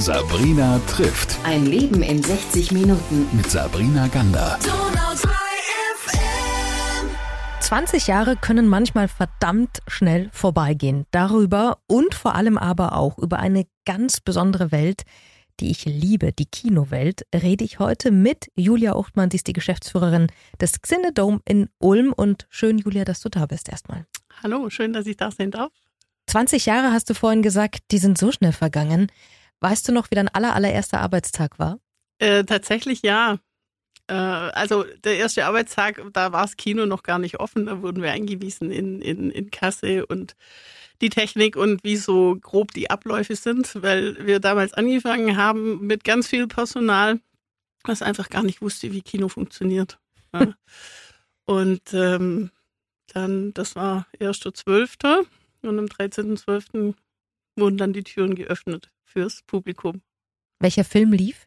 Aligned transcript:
Sabrina 0.00 0.80
trifft. 0.86 1.36
Ein 1.44 1.66
Leben 1.66 2.02
in 2.02 2.22
60 2.22 2.72
Minuten. 2.72 3.28
Mit 3.36 3.50
Sabrina 3.50 4.08
Gander. 4.08 4.58
20 7.60 8.06
Jahre 8.06 8.36
können 8.36 8.66
manchmal 8.66 9.08
verdammt 9.08 9.82
schnell 9.88 10.30
vorbeigehen. 10.32 11.04
Darüber 11.10 11.82
und 11.86 12.14
vor 12.14 12.34
allem 12.34 12.56
aber 12.56 12.96
auch 12.96 13.18
über 13.18 13.40
eine 13.40 13.66
ganz 13.84 14.20
besondere 14.20 14.72
Welt, 14.72 15.02
die 15.60 15.70
ich 15.70 15.84
liebe, 15.84 16.32
die 16.32 16.46
Kinowelt, 16.46 17.26
rede 17.34 17.62
ich 17.62 17.78
heute 17.78 18.10
mit 18.10 18.50
Julia 18.56 18.96
Uchtmann. 18.96 19.30
Sie 19.30 19.36
ist 19.36 19.48
die 19.48 19.52
Geschäftsführerin 19.52 20.28
des 20.58 20.80
Xinedome 20.80 21.40
in 21.44 21.68
Ulm. 21.78 22.14
Und 22.14 22.46
schön, 22.48 22.78
Julia, 22.78 23.04
dass 23.04 23.20
du 23.20 23.28
da 23.28 23.44
bist 23.44 23.68
erstmal. 23.68 24.06
Hallo, 24.42 24.70
schön, 24.70 24.94
dass 24.94 25.04
ich 25.04 25.18
da 25.18 25.30
sein 25.30 25.50
darf. 25.50 25.72
20 26.26 26.64
Jahre 26.64 26.90
hast 26.90 27.10
du 27.10 27.14
vorhin 27.14 27.42
gesagt, 27.42 27.80
die 27.90 27.98
sind 27.98 28.16
so 28.16 28.32
schnell 28.32 28.52
vergangen. 28.52 29.08
Weißt 29.60 29.86
du 29.86 29.92
noch, 29.92 30.10
wie 30.10 30.14
dein 30.14 30.28
aller, 30.28 30.54
allererster 30.54 31.00
Arbeitstag 31.00 31.58
war? 31.58 31.78
Äh, 32.18 32.44
tatsächlich 32.44 33.02
ja. 33.02 33.38
Äh, 34.06 34.14
also 34.14 34.84
der 35.04 35.18
erste 35.18 35.44
Arbeitstag, 35.44 36.02
da 36.12 36.32
war 36.32 36.42
das 36.42 36.56
Kino 36.56 36.86
noch 36.86 37.02
gar 37.02 37.18
nicht 37.18 37.38
offen. 37.40 37.66
Da 37.66 37.82
wurden 37.82 38.02
wir 38.02 38.10
eingewiesen 38.10 38.70
in, 38.70 39.02
in, 39.02 39.30
in 39.30 39.50
Kasse 39.50 40.06
und 40.06 40.34
die 41.02 41.10
Technik 41.10 41.56
und 41.56 41.84
wie 41.84 41.96
so 41.96 42.36
grob 42.40 42.72
die 42.72 42.90
Abläufe 42.90 43.36
sind, 43.36 43.82
weil 43.82 44.26
wir 44.26 44.40
damals 44.40 44.74
angefangen 44.74 45.36
haben 45.36 45.86
mit 45.86 46.04
ganz 46.04 46.28
viel 46.28 46.46
Personal, 46.46 47.20
was 47.84 48.02
einfach 48.02 48.28
gar 48.28 48.42
nicht 48.42 48.60
wusste, 48.60 48.92
wie 48.92 49.02
Kino 49.02 49.28
funktioniert. 49.28 49.98
Ja. 50.34 50.54
und 51.46 51.82
ähm, 51.92 52.50
dann, 53.12 53.52
das 53.54 53.76
war 53.76 54.06
1.12. 54.18 55.26
und 55.62 55.78
am 55.78 55.86
13.12. 55.86 56.94
wurden 57.56 57.78
dann 57.78 57.92
die 57.92 58.04
Türen 58.04 58.34
geöffnet 58.34 58.90
fürs 59.10 59.42
Publikum. 59.42 60.02
Welcher 60.60 60.84
Film 60.84 61.12
lief? 61.12 61.46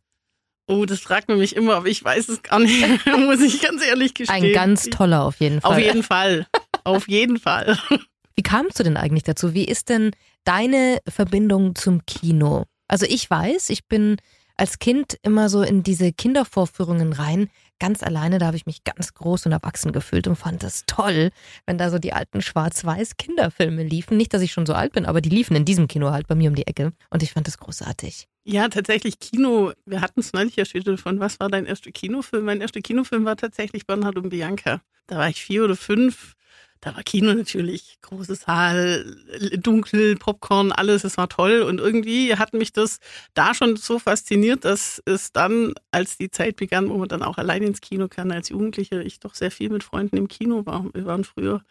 Oh, 0.67 0.85
das 0.85 1.01
fragt 1.01 1.27
man 1.27 1.39
mich 1.39 1.55
immer, 1.55 1.75
aber 1.75 1.87
ich 1.87 2.03
weiß 2.03 2.29
es 2.29 2.41
gar 2.41 2.59
nicht, 2.59 3.05
muss 3.17 3.41
ich 3.41 3.61
ganz 3.61 3.83
ehrlich 3.85 4.13
gestehen. 4.13 4.43
Ein 4.43 4.53
ganz 4.53 4.85
toller 4.85 5.23
auf 5.23 5.39
jeden 5.39 5.61
Fall. 5.61 5.71
Auf 5.71 5.79
jeden 5.79 6.03
Fall. 6.03 6.47
Auf 6.83 7.07
jeden 7.07 7.39
Fall. 7.39 7.77
Wie 8.35 8.43
kamst 8.43 8.79
du 8.79 8.83
denn 8.83 8.97
eigentlich 8.97 9.23
dazu? 9.23 9.53
Wie 9.53 9.65
ist 9.65 9.89
denn 9.89 10.11
deine 10.43 10.99
Verbindung 11.07 11.75
zum 11.75 12.05
Kino? 12.05 12.65
Also 12.87 13.05
ich 13.07 13.29
weiß, 13.29 13.69
ich 13.69 13.87
bin 13.87 14.17
als 14.55 14.79
Kind 14.79 15.17
immer 15.21 15.49
so 15.49 15.61
in 15.61 15.83
diese 15.83 16.11
Kindervorführungen 16.11 17.13
rein, 17.13 17.49
ganz 17.83 18.01
alleine, 18.01 18.39
da 18.39 18.45
habe 18.45 18.55
ich 18.55 18.65
mich 18.65 18.85
ganz 18.85 19.13
groß 19.13 19.45
und 19.45 19.51
erwachsen 19.51 19.91
gefühlt 19.91 20.25
und 20.29 20.37
fand 20.37 20.63
das 20.63 20.85
toll, 20.87 21.31
wenn 21.65 21.77
da 21.77 21.89
so 21.89 21.99
die 21.99 22.13
alten 22.13 22.41
schwarz-weiß 22.41 23.17
Kinderfilme 23.17 23.83
liefen. 23.83 24.15
Nicht, 24.15 24.33
dass 24.33 24.41
ich 24.41 24.53
schon 24.53 24.65
so 24.65 24.71
alt 24.71 24.93
bin, 24.93 25.05
aber 25.05 25.19
die 25.19 25.27
liefen 25.27 25.53
in 25.57 25.65
diesem 25.65 25.89
Kino 25.89 26.11
halt 26.11 26.27
bei 26.27 26.35
mir 26.35 26.49
um 26.49 26.55
die 26.55 26.65
Ecke 26.65 26.93
und 27.09 27.23
ich 27.23 27.33
fand 27.33 27.45
das 27.45 27.57
großartig. 27.57 28.29
Ja, 28.45 28.69
tatsächlich 28.69 29.19
Kino. 29.19 29.73
Wir 29.85 29.99
hatten 29.99 30.21
es 30.21 30.31
neulich 30.31 30.55
ja 30.55 30.63
schon 30.63 30.97
von, 30.97 31.19
was 31.19 31.41
war 31.41 31.49
dein 31.49 31.65
erster 31.65 31.91
Kinofilm? 31.91 32.45
Mein 32.45 32.61
erster 32.61 32.79
Kinofilm 32.79 33.25
war 33.25 33.35
tatsächlich 33.35 33.85
Bernhard 33.85 34.15
und 34.15 34.29
Bianca. 34.29 34.81
Da 35.07 35.17
war 35.17 35.27
ich 35.27 35.43
vier 35.43 35.65
oder 35.65 35.75
fünf 35.75 36.35
da 36.83 36.93
war 36.97 37.03
Kino 37.03 37.33
natürlich, 37.33 37.97
große 38.01 38.35
Saal, 38.35 39.15
dunkel, 39.57 40.17
Popcorn, 40.17 40.73
alles, 40.73 41.05
es 41.05 41.15
war 41.15 41.29
toll. 41.29 41.61
Und 41.61 41.79
irgendwie 41.79 42.35
hat 42.35 42.53
mich 42.53 42.73
das 42.73 42.99
da 43.33 43.53
schon 43.53 43.77
so 43.77 43.99
fasziniert, 43.99 44.65
dass 44.65 45.01
es 45.05 45.31
dann, 45.31 45.75
als 45.91 46.17
die 46.17 46.29
Zeit 46.29 46.57
begann, 46.57 46.89
wo 46.89 46.97
man 46.97 47.07
dann 47.07 47.23
auch 47.23 47.37
allein 47.37 47.63
ins 47.63 47.79
Kino 47.79 48.09
kann, 48.09 48.33
als 48.33 48.49
Jugendliche, 48.49 49.01
ich 49.01 49.21
doch 49.21 49.33
sehr 49.33 49.49
viel 49.49 49.69
mit 49.69 49.85
Freunden 49.85 50.17
im 50.17 50.27
Kino 50.27 50.65
war. 50.65 50.85
Wir 50.93 51.05
waren 51.05 51.23
früher 51.23 51.63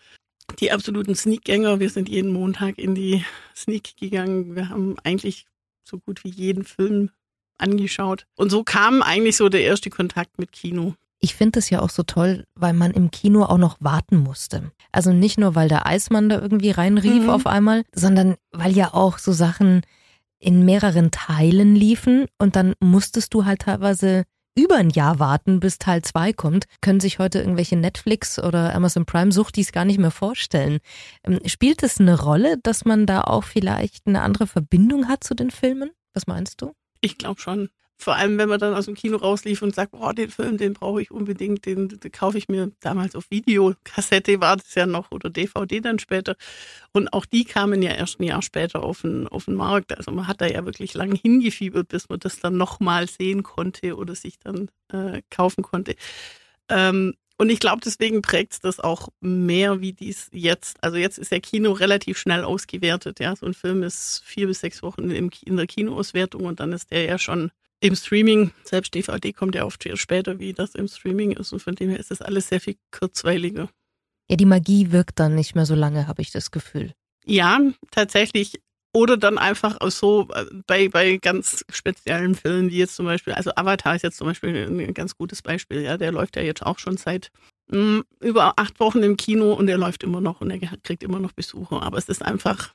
die 0.61 0.73
absoluten 0.73 1.15
Sneakgänger. 1.15 1.79
Wir 1.79 1.91
sind 1.91 2.09
jeden 2.09 2.33
Montag 2.33 2.79
in 2.79 2.95
die 2.95 3.23
Sneak 3.55 3.99
gegangen. 3.99 4.57
Wir 4.57 4.71
haben 4.71 4.97
eigentlich 5.05 5.45
so 5.85 5.99
gut 5.99 6.25
wie 6.25 6.31
jeden 6.31 6.65
Film 6.65 7.11
angeschaut. 7.59 8.27
Und 8.35 8.49
so 8.49 8.65
kam 8.65 9.03
eigentlich 9.03 9.37
so 9.37 9.51
der 9.51 9.63
erste 9.63 9.91
Kontakt 9.91 10.39
mit 10.39 10.53
Kino. 10.53 10.95
Ich 11.25 11.37
finde 11.37 11.61
es 11.61 11.71
ja 11.71 11.81
auch 11.81 11.89
so 11.89 12.03
toll, 12.03 12.45
weil 12.57 12.73
man 12.73 12.91
im 12.91 13.13
Kino 13.13 13.45
auch 13.45 13.57
noch 13.57 13.77
warten 13.79 14.19
musste. 14.19 14.73
Also 14.91 15.13
nicht 15.13 15.39
nur, 15.39 15.55
weil 15.55 15.69
der 15.69 15.87
Eismann 15.87 16.29
da 16.29 16.41
irgendwie 16.41 16.73
reinrief 16.73 17.23
mhm. 17.23 17.31
auf 17.31 17.47
einmal, 17.47 17.85
sondern 17.95 18.35
weil 18.51 18.73
ja 18.73 18.93
auch 18.93 19.19
so 19.19 19.33
Sachen 19.33 19.83
in 20.41 20.65
mehreren 20.65 21.13
Teilen 21.13 21.77
liefen 21.77 22.27
und 22.39 22.57
dann 22.57 22.75
musstest 22.81 23.33
du 23.33 23.45
halt 23.45 23.61
teilweise 23.61 24.25
über 24.57 24.77
ein 24.77 24.91
Jahr 24.91 25.19
warten, 25.19 25.61
bis 25.61 25.79
Teil 25.79 26.03
2 26.03 26.33
kommt, 26.33 26.67
können 26.81 27.01
sich 27.01 27.19
heute 27.19 27.39
irgendwelche 27.39 27.77
Netflix 27.77 28.39
oder 28.39 28.75
Amazon 28.75 29.07
Prime 29.07 29.33
Suchtis 29.33 29.73
gar 29.73 29.85
nicht 29.85 29.99
mehr 29.99 30.11
vorstellen. 30.11 30.79
Ähm, 31.25 31.39
spielt 31.47 31.83
es 31.83 32.01
eine 32.01 32.21
Rolle, 32.21 32.59
dass 32.63 32.85
man 32.85 33.07
da 33.07 33.23
auch 33.23 33.45
vielleicht 33.45 34.07
eine 34.07 34.23
andere 34.23 34.49
Verbindung 34.49 35.09
hat 35.09 35.25
zu 35.25 35.35
den 35.35 35.51
Filmen? 35.51 35.91
Was 36.13 36.27
meinst 36.27 36.61
du? 36.61 36.73
Ich 37.01 37.17
glaube 37.17 37.41
schon. 37.41 37.71
Vor 38.03 38.17
allem, 38.17 38.37
wenn 38.37 38.49
man 38.49 38.59
dann 38.59 38.75
aus 38.75 38.87
dem 38.87 38.95
Kino 38.95 39.17
rauslief 39.17 39.63
und 39.63 39.75
sagt, 39.75 39.93
boah, 39.93 40.13
den 40.13 40.29
Film, 40.29 40.59
den 40.59 40.73
brauche 40.75 41.01
ich 41.01 41.13
unbedingt, 41.13 41.67
den, 41.67 41.89
den 41.89 42.13
kaufe 42.13 42.37
ich 42.37 42.49
mir 42.49 42.73
damals 42.81 43.15
auf 43.15 43.31
Videokassette, 43.31 44.41
war 44.41 44.57
das 44.57 44.75
ja 44.75 44.87
noch, 44.87 45.13
oder 45.13 45.31
DVD 45.31 45.81
dann 45.81 46.01
später. 46.01 46.35
Und 46.93 47.13
auch 47.13 47.25
die 47.27 47.45
kamen 47.45 47.81
ja 47.81 47.93
erst 47.93 48.19
ein 48.19 48.25
Jahr 48.25 48.43
später 48.43 48.83
auf 48.83 49.03
den, 49.03 49.29
auf 49.29 49.45
den 49.45 49.55
Markt. 49.55 49.97
Also 49.97 50.11
man 50.11 50.27
hat 50.27 50.41
da 50.41 50.47
ja 50.47 50.65
wirklich 50.65 50.95
lange 50.95 51.15
hingefiebert, 51.15 51.89
bis 51.89 52.09
man 52.09 52.19
das 52.19 52.41
dann 52.41 52.57
nochmal 52.57 53.09
sehen 53.09 53.45
konnte 53.45 53.97
oder 53.97 54.17
sich 54.17 54.39
dann 54.41 54.69
äh, 54.93 55.23
kaufen 55.31 55.63
konnte. 55.63 55.95
Ähm, 56.69 57.15
und 57.39 57.51
ich 57.51 57.61
glaube, 57.61 57.83
deswegen 57.85 58.21
prägt 58.21 58.65
das 58.65 58.81
auch 58.81 59.09
mehr 59.21 59.81
wie 59.81 59.93
dies 59.93 60.29
jetzt. 60.33 60.83
Also 60.83 60.97
jetzt 60.97 61.19
ist 61.19 61.33
ja 61.33 61.41
Kino 61.41 61.73
relativ 61.73 62.19
schnell 62.19 62.45
ausgewertet. 62.45 63.21
Ja, 63.21 63.35
so 63.37 63.47
ein 63.47 63.55
Film 63.55 63.83
ist 63.83 64.23
vier 64.25 64.49
bis 64.49 64.61
sechs 64.61 64.83
Wochen 64.83 65.11
in 65.11 65.57
der 65.57 65.67
Kinoauswertung 65.67 66.45
und 66.45 66.61
dann 66.61 66.73
ist 66.73 66.91
der 66.91 67.05
ja 67.05 67.19
schon 67.19 67.51
im 67.83 67.97
Streaming, 67.97 68.53
selbst 68.63 68.95
DVD 68.95 69.33
kommt 69.33 69.55
ja 69.57 69.65
oft 69.65 69.87
später, 69.99 70.39
wie 70.39 70.53
das 70.53 70.75
im 70.75 70.87
Streaming 70.87 71.33
ist. 71.33 71.53
Und 71.53 71.61
von 71.61 71.75
dem 71.75 71.91
her 71.91 71.99
ist 71.99 72.11
das 72.11 72.23
alles 72.23 72.49
sehr 72.49 72.61
viel 72.61 72.77
kurzweiliger. 72.93 73.69
Ja, 74.31 74.37
die 74.37 74.47
Magie 74.47 74.93
wirkt 74.93 75.19
dann 75.19 75.35
nicht 75.35 75.57
mehr 75.57 75.67
so 75.67 75.75
lange, 75.75 76.07
habe 76.07 76.23
ich 76.23 76.31
das 76.31 76.53
Gefühl. 76.53 76.95
Ja, 77.25 77.61
tatsächlich. 77.91 78.61
Oder 78.95 79.17
dann 79.17 79.39
einfach 79.39 79.79
so 79.91 80.29
äh, 80.35 80.45
bei, 80.67 80.89
bei 80.89 81.17
ganz 81.17 81.65
speziellen 81.71 82.35
Filmen, 82.35 82.71
wie 82.71 82.79
jetzt 82.79 82.95
zum 82.95 83.07
Beispiel, 83.07 83.33
also 83.33 83.51
Avatar 83.57 83.97
ist 83.97 84.03
jetzt 84.03 84.19
zum 84.19 84.27
Beispiel 84.29 84.69
ein 84.69 84.95
ganz 84.95 85.17
gutes 85.17 85.43
Beispiel, 85.43 85.81
ja, 85.81 85.97
der 85.97 86.13
läuft 86.13 86.37
ja 86.37 86.43
jetzt 86.43 86.65
auch 86.65 86.79
schon 86.79 86.99
seit 86.99 87.31
mh, 87.69 87.79
mm, 87.79 88.05
über 88.21 88.59
acht 88.59 88.79
Wochen 88.81 89.03
im 89.03 89.17
Kino 89.17 89.55
und 89.55 89.67
der 89.67 89.79
läuft 89.79 90.03
immer 90.03 90.21
noch 90.21 90.41
und 90.41 90.51
er 90.51 90.59
kriegt 90.83 91.03
immer 91.03 91.21
noch 91.21 91.33
Besucher. 91.33 91.83
Aber 91.83 91.99
es 91.99 92.09
ist 92.09 92.23
einfach 92.23 92.75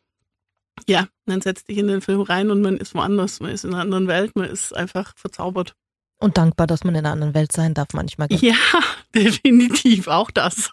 ja, 0.87 1.07
dann 1.25 1.41
setzt 1.41 1.67
dich 1.69 1.77
in 1.77 1.87
den 1.87 2.01
Film 2.01 2.21
rein 2.21 2.51
und 2.51 2.61
man 2.61 2.77
ist 2.77 2.93
woanders, 2.93 3.39
man 3.39 3.51
ist 3.51 3.65
in 3.65 3.73
einer 3.73 3.81
anderen 3.81 4.07
Welt, 4.07 4.35
man 4.35 4.49
ist 4.49 4.75
einfach 4.75 5.13
verzaubert. 5.17 5.73
Und 6.19 6.37
dankbar, 6.37 6.65
dass 6.65 6.83
man 6.83 6.95
in 6.95 6.99
einer 6.99 7.11
anderen 7.11 7.33
Welt 7.33 7.51
sein 7.51 7.73
darf 7.73 7.89
manchmal. 7.93 8.27
Ja, 8.31 8.55
definitiv, 9.15 10.07
auch 10.07 10.31
das. 10.31 10.71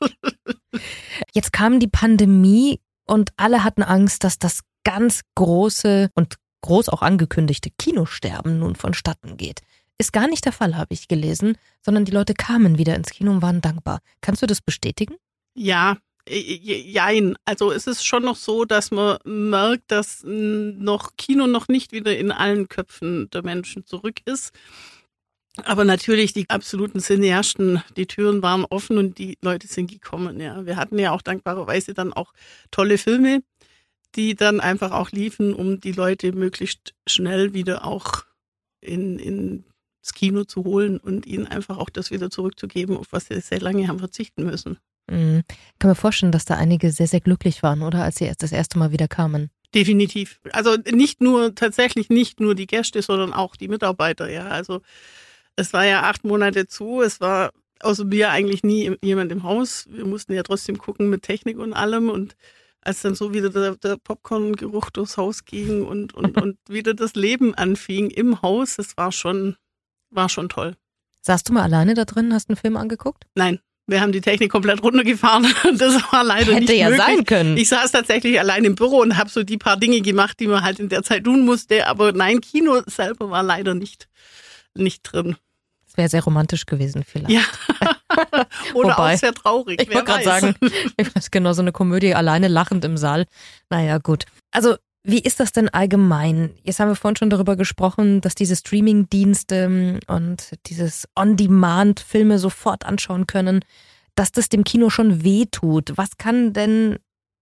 Jetzt 1.34 1.52
kam 1.52 1.80
die 1.80 1.88
Pandemie 1.88 2.80
und 3.06 3.30
alle 3.36 3.62
hatten 3.62 3.82
Angst, 3.82 4.24
dass 4.24 4.38
das 4.38 4.60
ganz 4.84 5.22
große 5.34 6.10
und 6.14 6.36
groß 6.62 6.88
auch 6.88 7.02
angekündigte 7.02 7.70
Kinosterben 7.78 8.58
nun 8.58 8.74
vonstatten 8.74 9.36
geht. 9.36 9.60
Ist 9.98 10.12
gar 10.12 10.26
nicht 10.28 10.44
der 10.44 10.52
Fall, 10.52 10.76
habe 10.76 10.94
ich 10.94 11.08
gelesen, 11.08 11.56
sondern 11.82 12.04
die 12.04 12.12
Leute 12.12 12.34
kamen 12.34 12.78
wieder 12.78 12.96
ins 12.96 13.10
Kino 13.10 13.30
und 13.30 13.42
waren 13.42 13.60
dankbar. 13.60 14.00
Kannst 14.22 14.42
du 14.42 14.46
das 14.46 14.60
bestätigen? 14.60 15.16
Ja, 15.54 15.98
Jein. 16.26 17.36
Also 17.44 17.70
es 17.70 17.86
ist 17.86 18.04
schon 18.04 18.22
noch 18.24 18.36
so, 18.36 18.64
dass 18.64 18.90
man 18.90 19.18
merkt, 19.24 19.90
dass 19.90 20.22
noch 20.24 21.16
Kino 21.16 21.46
noch 21.46 21.68
nicht 21.68 21.92
wieder 21.92 22.16
in 22.16 22.32
allen 22.32 22.68
Köpfen 22.68 23.28
der 23.30 23.42
Menschen 23.42 23.84
zurück 23.84 24.20
ist. 24.24 24.52
Aber 25.62 25.84
natürlich 25.84 26.32
die 26.32 26.50
absoluten 26.50 27.00
Cineasten, 27.00 27.82
die 27.96 28.06
Türen 28.06 28.42
waren 28.42 28.64
offen 28.64 28.98
und 28.98 29.18
die 29.18 29.38
Leute 29.40 29.68
sind 29.68 29.90
gekommen. 29.90 30.40
Ja, 30.40 30.66
wir 30.66 30.76
hatten 30.76 30.98
ja 30.98 31.12
auch 31.12 31.22
dankbarerweise 31.22 31.94
dann 31.94 32.12
auch 32.12 32.32
tolle 32.72 32.98
Filme, 32.98 33.42
die 34.16 34.34
dann 34.34 34.60
einfach 34.60 34.90
auch 34.90 35.10
liefen, 35.12 35.54
um 35.54 35.80
die 35.80 35.92
Leute 35.92 36.32
möglichst 36.32 36.94
schnell 37.06 37.54
wieder 37.54 37.86
auch 37.86 38.24
in, 38.80 39.18
ins 39.18 40.14
Kino 40.14 40.44
zu 40.44 40.64
holen 40.64 40.98
und 40.98 41.26
ihnen 41.26 41.46
einfach 41.46 41.78
auch 41.78 41.90
das 41.90 42.10
wieder 42.10 42.30
zurückzugeben, 42.30 42.96
auf 42.96 43.12
was 43.12 43.26
sie 43.26 43.40
sehr 43.40 43.60
lange 43.60 43.86
haben 43.86 44.00
verzichten 44.00 44.44
müssen. 44.44 44.78
Mhm. 45.10 45.42
Ich 45.48 45.78
kann 45.78 45.90
mir 45.90 45.94
vorstellen, 45.94 46.32
dass 46.32 46.44
da 46.44 46.54
einige 46.54 46.90
sehr, 46.90 47.06
sehr 47.06 47.20
glücklich 47.20 47.62
waren, 47.62 47.82
oder? 47.82 48.02
Als 48.02 48.16
sie 48.16 48.24
erst 48.24 48.42
das 48.42 48.52
erste 48.52 48.78
Mal 48.78 48.92
wieder 48.92 49.08
kamen. 49.08 49.50
Definitiv. 49.74 50.40
Also 50.52 50.76
nicht 50.92 51.20
nur, 51.20 51.54
tatsächlich 51.54 52.08
nicht 52.08 52.40
nur 52.40 52.54
die 52.54 52.66
Gäste, 52.66 53.02
sondern 53.02 53.32
auch 53.32 53.56
die 53.56 53.68
Mitarbeiter, 53.68 54.30
ja. 54.30 54.46
Also 54.48 54.82
es 55.56 55.72
war 55.72 55.84
ja 55.84 56.02
acht 56.02 56.24
Monate 56.24 56.66
zu, 56.66 57.02
es 57.02 57.20
war 57.20 57.50
außer 57.80 58.04
mir 58.04 58.30
eigentlich 58.30 58.62
nie 58.62 58.96
jemand 59.02 59.32
im 59.32 59.42
Haus. 59.42 59.86
Wir 59.90 60.06
mussten 60.06 60.32
ja 60.32 60.42
trotzdem 60.42 60.78
gucken 60.78 61.10
mit 61.10 61.22
Technik 61.22 61.58
und 61.58 61.72
allem 61.72 62.08
und 62.08 62.36
als 62.80 63.02
dann 63.02 63.14
so 63.14 63.32
wieder 63.32 63.50
der, 63.50 63.76
der 63.76 63.96
Popcorn-Geruch 63.96 64.90
durchs 64.90 65.16
Haus 65.16 65.44
ging 65.44 65.84
und, 65.84 66.14
und, 66.14 66.36
und 66.42 66.58
wieder 66.68 66.94
das 66.94 67.14
Leben 67.14 67.54
anfing 67.54 68.10
im 68.10 68.42
Haus, 68.42 68.76
das 68.76 68.96
war 68.96 69.10
schon, 69.10 69.56
war 70.10 70.28
schon 70.28 70.48
toll. 70.48 70.76
Saßt 71.22 71.48
du 71.48 71.52
mal 71.52 71.62
alleine 71.62 71.94
da 71.94 72.04
drin, 72.04 72.34
hast 72.34 72.50
einen 72.50 72.56
Film 72.56 72.76
angeguckt? 72.76 73.24
Nein, 73.34 73.58
Wir 73.86 74.00
haben 74.00 74.12
die 74.12 74.20
Technik 74.20 74.50
komplett 74.50 74.82
runtergefahren. 74.82 75.46
Das 75.78 75.94
war 76.12 76.24
leider 76.24 76.54
Hätte 76.54 76.60
nicht 76.72 76.78
ja 76.78 76.88
möglich. 76.88 77.06
sein 77.06 77.24
können. 77.24 77.56
Ich 77.56 77.68
saß 77.68 77.92
tatsächlich 77.92 78.38
allein 78.38 78.64
im 78.64 78.74
Büro 78.74 78.98
und 79.00 79.16
habe 79.16 79.28
so 79.28 79.42
die 79.42 79.58
paar 79.58 79.76
Dinge 79.76 80.00
gemacht, 80.00 80.40
die 80.40 80.46
man 80.46 80.62
halt 80.62 80.80
in 80.80 80.88
der 80.88 81.02
Zeit 81.02 81.24
tun 81.24 81.44
musste. 81.44 81.86
Aber 81.86 82.12
nein, 82.12 82.40
Kino 82.40 82.80
selber 82.86 83.30
war 83.30 83.42
leider 83.42 83.74
nicht, 83.74 84.08
nicht 84.74 85.02
drin. 85.02 85.36
Das 85.86 85.96
wäre 85.96 86.08
sehr 86.08 86.24
romantisch 86.24 86.66
gewesen 86.66 87.04
vielleicht. 87.04 87.30
Ja. 87.30 87.42
Oder 88.74 88.90
Wobei, 88.96 89.14
auch 89.14 89.18
sehr 89.18 89.34
traurig. 89.34 89.80
Ich 89.80 89.88
wollte 89.88 90.04
gerade 90.04 90.24
sagen, 90.24 90.56
ich 90.96 91.14
weiß 91.14 91.30
genau, 91.30 91.52
so 91.52 91.62
eine 91.62 91.72
Komödie 91.72 92.14
alleine 92.14 92.48
lachend 92.48 92.84
im 92.84 92.96
Saal. 92.96 93.26
Naja, 93.70 93.98
gut. 93.98 94.24
Also, 94.50 94.76
wie 95.04 95.20
ist 95.20 95.38
das 95.38 95.52
denn 95.52 95.68
allgemein? 95.68 96.54
Jetzt 96.62 96.80
haben 96.80 96.88
wir 96.88 96.96
vorhin 96.96 97.16
schon 97.16 97.30
darüber 97.30 97.56
gesprochen, 97.56 98.22
dass 98.22 98.34
diese 98.34 98.56
Streaming-Dienste 98.56 100.00
und 100.06 100.52
dieses 100.66 101.06
On-Demand 101.14 102.00
Filme 102.00 102.38
sofort 102.38 102.86
anschauen 102.86 103.26
können, 103.26 103.64
dass 104.14 104.32
das 104.32 104.48
dem 104.48 104.64
Kino 104.64 104.88
schon 104.88 105.22
weh 105.22 105.44
tut. 105.50 105.92
Was 105.96 106.16
kann 106.16 106.54
denn 106.54 106.98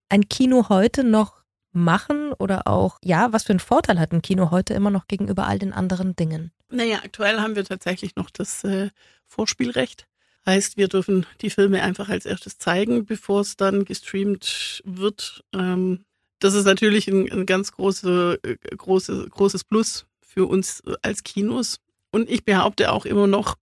ein 0.08 0.28
Kino 0.28 0.68
heute 0.68 1.04
noch 1.04 1.44
machen 1.72 2.32
oder 2.32 2.66
auch, 2.66 2.98
ja, 3.02 3.32
was 3.32 3.44
für 3.44 3.52
einen 3.52 3.60
Vorteil 3.60 4.00
hat 4.00 4.12
ein 4.12 4.22
Kino 4.22 4.50
heute 4.50 4.74
immer 4.74 4.90
noch 4.90 5.06
gegenüber 5.06 5.46
all 5.46 5.60
den 5.60 5.72
anderen 5.72 6.16
Dingen? 6.16 6.50
Naja, 6.68 6.98
aktuell 7.04 7.38
haben 7.38 7.54
wir 7.54 7.64
tatsächlich 7.64 8.16
noch 8.16 8.30
das 8.30 8.64
äh, 8.64 8.90
Vorspielrecht. 9.26 10.08
Heißt, 10.44 10.76
wir 10.76 10.88
dürfen 10.88 11.26
die 11.40 11.50
Filme 11.50 11.82
einfach 11.82 12.08
als 12.08 12.26
erstes 12.26 12.58
zeigen, 12.58 13.06
bevor 13.06 13.42
es 13.42 13.56
dann 13.56 13.84
gestreamt 13.84 14.82
wird. 14.84 15.44
Ähm, 15.54 16.04
das 16.42 16.54
ist 16.54 16.64
natürlich 16.64 17.06
ein, 17.08 17.30
ein 17.30 17.46
ganz 17.46 17.72
große, 17.72 18.40
äh, 18.42 18.56
große, 18.76 19.28
großes 19.30 19.64
Plus 19.64 20.06
für 20.20 20.46
uns 20.46 20.80
äh, 20.80 20.94
als 21.02 21.22
Kinos. 21.22 21.80
Und 22.10 22.28
ich 22.28 22.44
behaupte 22.44 22.90
auch 22.90 23.06
immer 23.06 23.26
noch, 23.28 23.56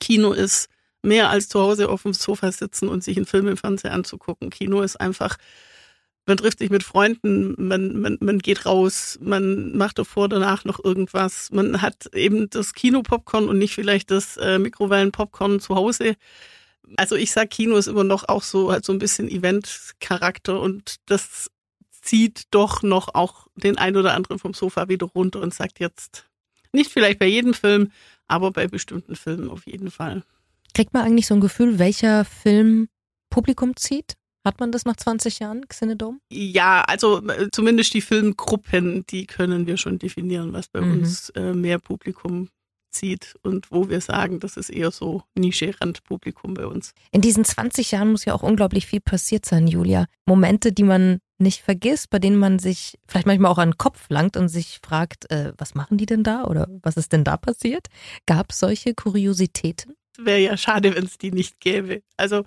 Kino 0.00 0.32
ist 0.32 0.68
mehr 1.02 1.30
als 1.30 1.48
zu 1.48 1.60
Hause 1.60 1.88
auf 1.88 2.02
dem 2.02 2.12
Sofa 2.12 2.52
sitzen 2.52 2.88
und 2.88 3.02
sich 3.02 3.16
einen 3.16 3.26
Film 3.26 3.48
im 3.48 3.56
Fernsehen 3.56 3.92
anzugucken. 3.92 4.50
Kino 4.50 4.82
ist 4.82 5.00
einfach, 5.00 5.36
man 6.26 6.36
trifft 6.36 6.58
sich 6.58 6.70
mit 6.70 6.82
Freunden, 6.82 7.54
man, 7.56 7.98
man, 7.98 8.18
man 8.20 8.38
geht 8.38 8.66
raus, 8.66 9.18
man 9.22 9.76
macht 9.76 9.98
davor, 9.98 10.28
danach 10.28 10.64
noch 10.66 10.84
irgendwas. 10.84 11.50
Man 11.52 11.80
hat 11.80 12.14
eben 12.14 12.50
das 12.50 12.74
Kino-Popcorn 12.74 13.48
und 13.48 13.58
nicht 13.58 13.74
vielleicht 13.74 14.10
das 14.10 14.36
äh, 14.36 14.58
Mikrowellen-Popcorn 14.58 15.60
zu 15.60 15.74
Hause. 15.74 16.16
Also 16.96 17.16
ich 17.16 17.32
sag, 17.32 17.48
Kino 17.48 17.76
ist 17.76 17.86
immer 17.86 18.04
noch 18.04 18.28
auch 18.28 18.42
so, 18.42 18.70
halt 18.72 18.84
so 18.84 18.92
ein 18.92 18.98
bisschen 18.98 19.28
Event-Charakter 19.28 20.60
und 20.60 20.96
das 21.06 21.50
zieht 22.04 22.44
doch 22.50 22.82
noch 22.82 23.14
auch 23.14 23.46
den 23.56 23.78
ein 23.78 23.96
oder 23.96 24.14
anderen 24.14 24.38
vom 24.38 24.54
Sofa 24.54 24.88
wieder 24.88 25.06
runter 25.06 25.40
und 25.40 25.54
sagt 25.54 25.80
jetzt, 25.80 26.26
nicht 26.72 26.90
vielleicht 26.90 27.18
bei 27.18 27.26
jedem 27.26 27.54
Film, 27.54 27.90
aber 28.26 28.50
bei 28.50 28.66
bestimmten 28.68 29.16
Filmen 29.16 29.48
auf 29.50 29.66
jeden 29.66 29.90
Fall. 29.90 30.22
Kriegt 30.74 30.92
man 30.92 31.04
eigentlich 31.04 31.26
so 31.26 31.34
ein 31.34 31.40
Gefühl, 31.40 31.78
welcher 31.78 32.24
Film 32.24 32.88
Publikum 33.30 33.76
zieht? 33.76 34.14
Hat 34.44 34.60
man 34.60 34.72
das 34.72 34.84
nach 34.84 34.96
20 34.96 35.38
Jahren, 35.38 35.66
Xenodome? 35.68 36.18
Ja, 36.30 36.82
also 36.82 37.26
äh, 37.28 37.48
zumindest 37.50 37.94
die 37.94 38.02
Filmgruppen, 38.02 39.06
die 39.06 39.26
können 39.26 39.66
wir 39.66 39.78
schon 39.78 39.98
definieren, 39.98 40.52
was 40.52 40.68
bei 40.68 40.82
Mhm. 40.82 40.92
uns 40.92 41.30
äh, 41.30 41.54
mehr 41.54 41.78
Publikum 41.78 42.50
zieht 42.90 43.34
und 43.42 43.70
wo 43.72 43.88
wir 43.88 44.00
sagen, 44.02 44.40
das 44.40 44.56
ist 44.58 44.68
eher 44.68 44.90
so 44.90 45.22
Nische-Randpublikum 45.36 46.54
bei 46.54 46.66
uns. 46.66 46.92
In 47.10 47.20
diesen 47.22 47.44
20 47.44 47.92
Jahren 47.92 48.10
muss 48.10 48.24
ja 48.24 48.34
auch 48.34 48.42
unglaublich 48.42 48.86
viel 48.86 49.00
passiert 49.00 49.46
sein, 49.46 49.66
Julia. 49.66 50.06
Momente, 50.26 50.72
die 50.72 50.82
man 50.84 51.20
nicht 51.38 51.62
vergisst, 51.62 52.10
bei 52.10 52.18
denen 52.18 52.36
man 52.36 52.58
sich 52.58 52.98
vielleicht 53.06 53.26
manchmal 53.26 53.50
auch 53.50 53.58
an 53.58 53.70
den 53.70 53.78
Kopf 53.78 54.06
langt 54.08 54.36
und 54.36 54.48
sich 54.48 54.80
fragt, 54.84 55.30
äh, 55.30 55.52
was 55.58 55.74
machen 55.74 55.98
die 55.98 56.06
denn 56.06 56.22
da 56.22 56.44
oder 56.44 56.68
was 56.82 56.96
ist 56.96 57.12
denn 57.12 57.24
da 57.24 57.36
passiert? 57.36 57.88
Gab 58.26 58.52
es 58.52 58.60
solche 58.60 58.94
Kuriositäten? 58.94 59.94
Wäre 60.16 60.38
ja 60.38 60.56
schade, 60.56 60.94
wenn 60.94 61.04
es 61.04 61.18
die 61.18 61.32
nicht 61.32 61.58
gäbe. 61.60 62.02
Also 62.16 62.44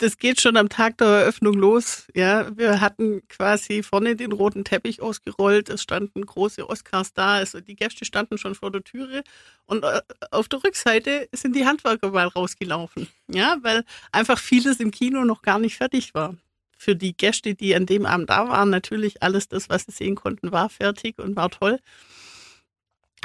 das 0.00 0.16
geht 0.16 0.40
schon 0.40 0.56
am 0.56 0.70
Tag 0.70 0.96
der 0.98 1.08
Eröffnung 1.08 1.54
los. 1.54 2.06
Ja, 2.14 2.56
wir 2.56 2.80
hatten 2.80 3.22
quasi 3.28 3.82
vorne 3.82 4.16
den 4.16 4.32
roten 4.32 4.64
Teppich 4.64 5.02
ausgerollt. 5.02 5.68
Es 5.68 5.82
standen 5.82 6.24
große 6.24 6.68
Oscars 6.68 7.12
da. 7.12 7.34
Also 7.34 7.60
die 7.60 7.76
Gäste 7.76 8.04
standen 8.04 8.38
schon 8.38 8.54
vor 8.54 8.72
der 8.72 8.82
Türe 8.82 9.22
und 9.66 9.84
äh, 9.84 10.00
auf 10.30 10.48
der 10.48 10.64
Rückseite 10.64 11.28
sind 11.32 11.54
die 11.54 11.66
Handwerker 11.66 12.10
mal 12.10 12.28
rausgelaufen. 12.28 13.08
Ja, 13.28 13.58
weil 13.60 13.84
einfach 14.10 14.38
vieles 14.38 14.80
im 14.80 14.90
Kino 14.90 15.24
noch 15.24 15.42
gar 15.42 15.58
nicht 15.58 15.76
fertig 15.76 16.14
war. 16.14 16.34
Für 16.82 16.96
die 16.96 17.14
Gäste, 17.14 17.54
die 17.54 17.74
an 17.76 17.84
dem 17.84 18.06
Abend 18.06 18.30
da 18.30 18.48
waren, 18.48 18.70
natürlich 18.70 19.22
alles 19.22 19.48
das, 19.48 19.68
was 19.68 19.84
sie 19.84 19.92
sehen 19.92 20.14
konnten, 20.14 20.50
war 20.50 20.70
fertig 20.70 21.18
und 21.18 21.36
war 21.36 21.50
toll. 21.50 21.78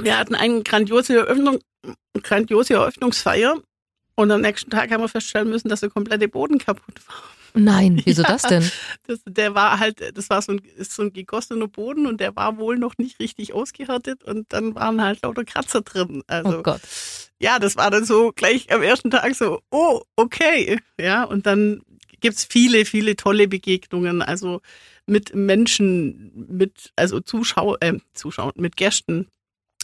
Wir 0.02 0.18
hatten 0.18 0.36
eine 0.36 0.62
grandiose 0.62 1.16
Eröffnung, 1.16 1.60
grandiose 2.22 2.74
Eröffnungsfeier 2.74 3.56
und 4.16 4.30
am 4.32 4.42
nächsten 4.42 4.70
Tag 4.72 4.92
haben 4.92 5.02
wir 5.02 5.08
feststellen 5.08 5.50
müssen, 5.50 5.70
dass 5.70 5.80
der 5.80 5.90
komplette 5.90 6.28
Boden 6.28 6.58
kaputt 6.58 7.00
war. 7.08 7.16
Nein, 7.54 8.02
wieso 8.04 8.24
Ja. 8.24 8.28
das 8.28 8.42
denn? 8.42 8.70
Das, 9.08 9.20
der 9.26 9.56
war 9.56 9.80
halt, 9.80 10.18
das 10.18 10.30
war 10.30 10.42
so 10.42 10.52
ein, 10.52 10.62
ist 10.76 10.94
so 10.94 11.04
ein 11.04 11.14
gegossener 11.14 11.70
Boden 11.70 12.08
und 12.08 12.20
der 12.20 12.36
war 12.36 12.58
wohl 12.58 12.78
noch 12.78 12.98
nicht 12.98 13.22
richtig 13.22 13.54
ausgehärtet 13.54 14.22
und 14.26 14.52
dann 14.52 14.76
waren 14.76 15.02
halt 15.02 15.24
lauter 15.24 15.46
Kratzer 15.46 15.80
drin. 15.80 16.24
Also 16.28 16.60
Oh 16.60 16.62
Gott. 16.62 16.82
ja, 17.40 17.58
das 17.60 17.78
war 17.78 17.90
dann 17.90 18.04
so 18.04 18.34
gleich 18.36 18.70
am 18.74 18.82
ersten 18.84 19.12
Tag 19.12 19.34
so, 19.36 19.62
oh, 19.72 20.02
okay. 20.18 20.78
Ja, 21.00 21.24
und 21.24 21.46
dann 21.46 21.82
gibt's 22.22 22.46
viele, 22.46 22.86
viele 22.86 23.16
tolle 23.16 23.48
Begegnungen, 23.48 24.22
also 24.22 24.62
mit 25.06 25.36
Menschen, 25.36 26.32
mit, 26.50 26.92
also 26.96 27.20
Zuschauer, 27.20 27.78
äh, 27.82 27.94
Zuschauern, 28.14 28.54
mit 28.58 28.76
Gästen, 28.78 29.28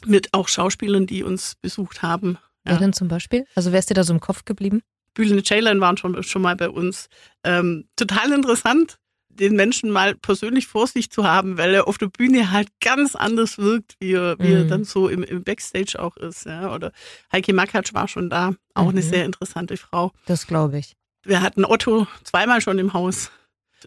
mit 0.05 0.33
auch 0.33 0.47
Schauspielern, 0.47 1.05
die 1.07 1.23
uns 1.23 1.55
besucht 1.61 2.01
haben. 2.01 2.37
Wer 2.63 2.73
Ja. 2.73 2.79
denn 2.79 2.93
zum 2.93 3.07
Beispiel? 3.07 3.45
Also 3.55 3.71
wer 3.71 3.79
ist 3.79 3.89
dir 3.89 3.93
da 3.95 4.03
so 4.03 4.13
im 4.13 4.19
Kopf 4.19 4.45
geblieben? 4.45 4.81
Bühlende 5.13 5.43
Ceylan 5.43 5.81
waren 5.81 5.97
schon, 5.97 6.21
schon 6.23 6.41
mal 6.41 6.55
bei 6.55 6.69
uns. 6.69 7.09
Ähm, 7.43 7.85
total 7.95 8.31
interessant, 8.31 8.97
den 9.29 9.55
Menschen 9.55 9.89
mal 9.91 10.15
persönlich 10.15 10.67
vor 10.67 10.87
sich 10.87 11.09
zu 11.09 11.23
haben, 11.25 11.57
weil 11.57 11.73
er 11.73 11.87
auf 11.87 11.97
der 11.97 12.07
Bühne 12.07 12.51
halt 12.51 12.67
ganz 12.81 13.15
anders 13.15 13.57
wirkt, 13.57 13.95
wie 13.99 14.13
er, 14.13 14.37
wie 14.39 14.51
er 14.53 14.63
Mhm. 14.63 14.67
dann 14.69 14.83
so 14.85 15.07
im, 15.09 15.23
im 15.23 15.43
Backstage 15.43 15.99
auch 15.99 16.17
ist. 16.17 16.45
Ja. 16.45 16.73
Oder 16.73 16.91
Heike 17.31 17.53
Makatsch 17.53 17.93
war 17.93 18.07
schon 18.07 18.29
da, 18.29 18.55
auch 18.73 18.89
eine 18.89 19.01
Mhm. 19.01 19.05
sehr 19.05 19.25
interessante 19.25 19.77
Frau. 19.77 20.11
Das 20.25 20.47
glaube 20.47 20.79
ich. 20.79 20.95
Wir 21.23 21.41
hatten 21.41 21.65
Otto 21.65 22.07
zweimal 22.23 22.61
schon 22.61 22.79
im 22.79 22.93
Haus. 22.93 23.31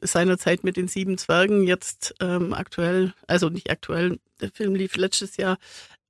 Seinerzeit 0.01 0.65
mit 0.65 0.77
den 0.77 0.89
sieben 0.89 1.19
Zwergen, 1.19 1.67
jetzt 1.69 2.17
ähm, 2.21 2.53
aktuell, 2.53 3.15
also 3.29 3.49
nicht 3.49 3.71
aktuell, 3.71 4.19
der 4.41 4.51
Film 4.51 4.75
lief 4.75 4.97
letztes 4.97 5.37
Jahr. 5.37 5.57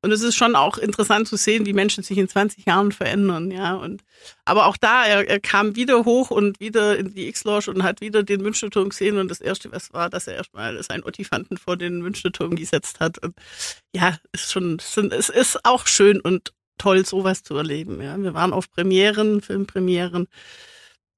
Und 0.05 0.13
es 0.13 0.23
ist 0.23 0.37
schon 0.37 0.55
auch 0.55 0.77
interessant 0.77 1.29
zu 1.29 1.37
sehen, 1.37 1.65
wie 1.65 1.73
Menschen 1.73 2.05
sich 2.05 2.19
in 2.19 2.29
20 2.29 2.67
Jahren 2.67 2.93
verändern, 2.93 3.51
ja. 3.51 3.75
Und 3.75 4.03
aber 4.45 4.67
auch 4.67 4.77
da, 4.77 5.07
er, 5.07 5.27
er 5.27 5.41
kam 5.41 5.77
wieder 5.77 6.05
hoch 6.05 6.31
und 6.31 6.61
wieder 6.61 6.99
in 6.99 7.15
die 7.15 7.27
X-Lounge 7.29 7.69
und 7.69 7.83
hat 7.83 8.03
wieder 8.03 8.23
den 8.23 8.43
Münsterturm 8.43 8.91
gesehen. 8.91 9.17
Und 9.17 9.31
das 9.31 9.41
erste, 9.41 9.73
was 9.73 9.95
war, 9.95 10.11
dass 10.11 10.27
er 10.27 10.35
erstmal 10.35 10.83
seinen 10.83 11.05
Ottifanten 11.05 11.57
vor 11.57 11.79
den 11.79 12.03
Münsterturm 12.03 12.55
gesetzt 12.55 13.01
hat. 13.01 13.17
Und 13.23 13.35
ja, 13.95 14.19
ist 14.33 14.53
schon, 14.53 14.79
es 15.11 15.31
ist 15.31 15.65
auch 15.65 15.87
schön 15.87 16.21
und 16.21 16.53
toll, 16.77 17.07
sowas 17.07 17.43
zu 17.43 17.57
erleben. 17.57 18.03
Ja. 18.03 18.19
Wir 18.19 18.35
waren 18.35 18.53
auf 18.53 18.71
Premieren, 18.71 19.41
Filmpremieren, 19.41 20.29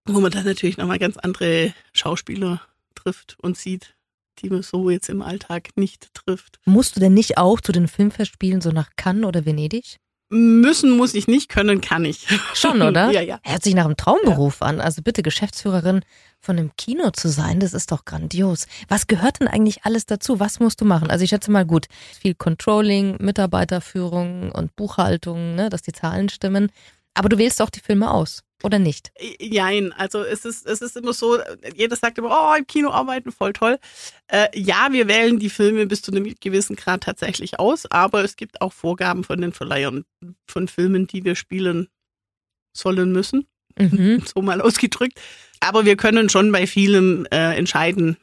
wo 0.06 0.20
man 0.20 0.30
dann 0.30 0.44
natürlich 0.44 0.76
nochmal 0.76 0.98
ganz 0.98 1.16
andere 1.16 1.74
Schauspieler 1.92 2.60
trifft 2.94 3.36
und 3.40 3.56
sieht, 3.56 3.94
die 4.40 4.50
man 4.50 4.62
so 4.62 4.90
jetzt 4.90 5.08
im 5.08 5.22
Alltag 5.22 5.70
nicht 5.76 6.12
trifft. 6.14 6.58
Musst 6.64 6.96
du 6.96 7.00
denn 7.00 7.14
nicht 7.14 7.38
auch 7.38 7.60
zu 7.60 7.72
den 7.72 7.88
Filmfestspielen 7.88 8.60
so 8.60 8.70
nach 8.70 8.90
Cannes 8.96 9.24
oder 9.24 9.44
Venedig? 9.44 9.98
Müssen 10.28 10.90
muss 10.90 11.14
ich 11.14 11.28
nicht, 11.28 11.48
können 11.48 11.80
kann 11.80 12.04
ich. 12.04 12.26
Schon, 12.52 12.82
oder? 12.82 13.10
Ja, 13.12 13.20
ja. 13.20 13.38
Hört 13.44 13.62
sich 13.62 13.74
nach 13.74 13.84
einem 13.84 13.96
Traumberuf 13.96 14.60
an. 14.60 14.80
Also 14.80 15.00
bitte 15.02 15.22
Geschäftsführerin 15.22 16.00
von 16.40 16.58
einem 16.58 16.72
Kino 16.76 17.10
zu 17.10 17.28
sein, 17.28 17.60
das 17.60 17.74
ist 17.74 17.92
doch 17.92 18.04
grandios. 18.04 18.66
Was 18.88 19.06
gehört 19.06 19.40
denn 19.40 19.46
eigentlich 19.46 19.84
alles 19.84 20.04
dazu? 20.04 20.40
Was 20.40 20.58
musst 20.58 20.80
du 20.80 20.84
machen? 20.84 21.10
Also 21.10 21.22
ich 21.22 21.30
schätze 21.30 21.52
mal 21.52 21.64
gut, 21.64 21.86
viel 22.20 22.34
Controlling, 22.34 23.16
Mitarbeiterführung 23.20 24.50
und 24.50 24.74
Buchhaltung, 24.74 25.54
ne, 25.54 25.70
dass 25.70 25.82
die 25.82 25.92
Zahlen 25.92 26.28
stimmen. 26.28 26.70
Aber 27.14 27.28
du 27.28 27.38
wählst 27.38 27.62
auch 27.62 27.70
die 27.70 27.80
Filme 27.80 28.10
aus, 28.10 28.42
oder 28.62 28.78
nicht? 28.78 29.12
Jein, 29.38 29.92
also 29.92 30.22
es 30.22 30.44
ist, 30.44 30.66
es 30.66 30.80
ist 30.80 30.96
immer 30.96 31.12
so, 31.12 31.38
jeder 31.74 31.96
sagt 31.96 32.18
immer, 32.18 32.30
oh, 32.30 32.56
im 32.56 32.66
Kino 32.66 32.90
arbeiten, 32.90 33.30
voll 33.32 33.52
toll. 33.52 33.78
Äh, 34.28 34.48
ja, 34.58 34.88
wir 34.90 35.08
wählen 35.08 35.38
die 35.38 35.50
Filme 35.50 35.86
bis 35.86 36.02
zu 36.02 36.10
einem 36.10 36.34
gewissen 36.40 36.76
Grad 36.76 37.02
tatsächlich 37.02 37.58
aus, 37.58 37.86
aber 37.90 38.24
es 38.24 38.36
gibt 38.36 38.60
auch 38.60 38.72
Vorgaben 38.72 39.24
von 39.24 39.40
den 39.40 39.52
Verleihern 39.52 40.04
von 40.46 40.68
Filmen, 40.68 41.06
die 41.06 41.24
wir 41.24 41.36
spielen 41.36 41.88
sollen 42.72 43.12
müssen, 43.12 43.46
Mhm. 43.78 44.22
so 44.34 44.42
mal 44.42 44.60
ausgedrückt. 44.60 45.20
Aber 45.60 45.84
wir 45.84 45.96
können 45.96 46.28
schon 46.28 46.52
bei 46.52 46.66
vielen 46.66 47.26
äh, 47.26 47.54
entscheiden, 47.54 48.16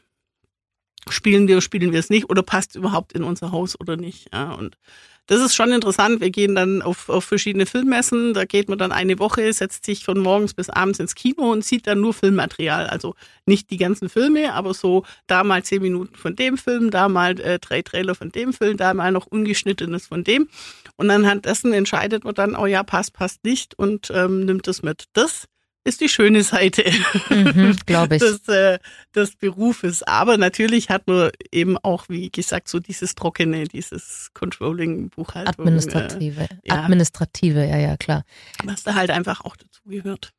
spielen 1.10 1.48
wir, 1.48 1.62
spielen 1.62 1.92
wir 1.92 2.00
es 2.00 2.10
nicht 2.10 2.30
oder 2.30 2.44
passt 2.44 2.76
überhaupt 2.76 3.14
in 3.14 3.24
unser 3.24 3.52
Haus 3.52 3.80
oder 3.80 3.98
nicht. 3.98 4.30
Ja, 4.34 4.54
und 4.54 4.78
das 5.28 5.40
ist 5.42 5.56
schon 5.56 5.72
interessant. 5.72 6.20
Wir 6.20 6.32
gehen 6.32 6.56
dann 6.56 6.82
auf, 6.82 7.08
auf 7.08 7.24
verschiedene 7.24 7.66
Filmmessen. 7.66 8.34
Da 8.34 8.44
geht 8.44 8.68
man 8.68 8.78
dann 8.78 8.92
eine 8.92 9.20
Woche, 9.20 9.54
setzt 9.54 9.86
sich 9.86 10.04
von 10.04 10.20
morgens 10.20 10.54
bis 10.54 10.70
abends 10.70 11.00
ins 11.00 11.16
Kino 11.16 11.52
und 11.52 11.64
sieht 11.64 11.88
dann 11.88 12.02
nur 12.02 12.14
Filmmaterial. 12.14 12.88
Also 12.88 13.16
nicht 13.46 13.70
die 13.72 13.78
ganzen 13.78 14.10
Filme, 14.10 14.54
aber 14.54 14.74
so 14.74 15.06
da 15.28 15.44
mal 15.44 15.64
zehn 15.64 15.82
Minuten 15.82 16.16
von 16.16 16.36
dem 16.36 16.58
Film, 16.58 16.92
da 16.92 17.08
mal 17.08 17.40
äh, 17.40 17.60
drei 17.60 17.82
Trailer 17.82 18.16
von 18.16 18.32
dem 18.32 18.52
Film, 18.52 18.76
da 18.76 18.94
mal 18.94 19.12
noch 19.12 19.28
ungeschnittenes 19.28 20.08
von 20.08 20.26
dem. 20.26 20.50
Und 20.98 21.10
anhand 21.10 21.46
dessen 21.46 21.72
entscheidet 21.72 22.26
man 22.26 22.36
dann, 22.36 22.56
oh 22.56 22.66
ja, 22.66 22.84
passt, 22.84 23.14
passt 23.14 23.46
nicht 23.46 23.78
und 23.80 24.12
ähm, 24.14 24.46
nimmt 24.46 24.68
das 24.68 24.82
mit. 24.82 25.06
Das 25.14 25.48
ist 25.86 26.02
die 26.02 26.10
schöne 26.10 26.44
Seite 26.44 26.84
Mhm, 27.30 27.76
Glaube 27.86 28.16
ich. 28.16 28.22
des, 28.22 28.48
äh, 28.48 28.80
des 29.16 29.36
Berufes. 29.36 30.04
Aber 30.04 30.38
natürlich 30.38 30.90
hat 30.90 31.08
man 31.08 31.32
eben 31.52 31.78
auch, 31.78 32.06
wie 32.10 32.30
gesagt, 32.30 32.70
so 32.70 32.80
dieses 32.80 33.16
Trockene, 33.16 33.66
dieses 33.66 34.30
Controlling, 34.34 35.10
Buchhaltung. 35.10 35.66
Administrative. 35.66 36.48
ja. 36.64 36.76
Administrative, 36.84 37.66
ja, 37.66 37.78
ja, 37.78 37.98
klar. 37.98 38.24
Äh, 38.64 38.68
was 38.68 38.84
da 38.84 38.96
halt 38.96 39.12
einfach 39.12 39.42
auch 39.42 39.56
dazu 39.56 39.82
gehört. 39.86 40.32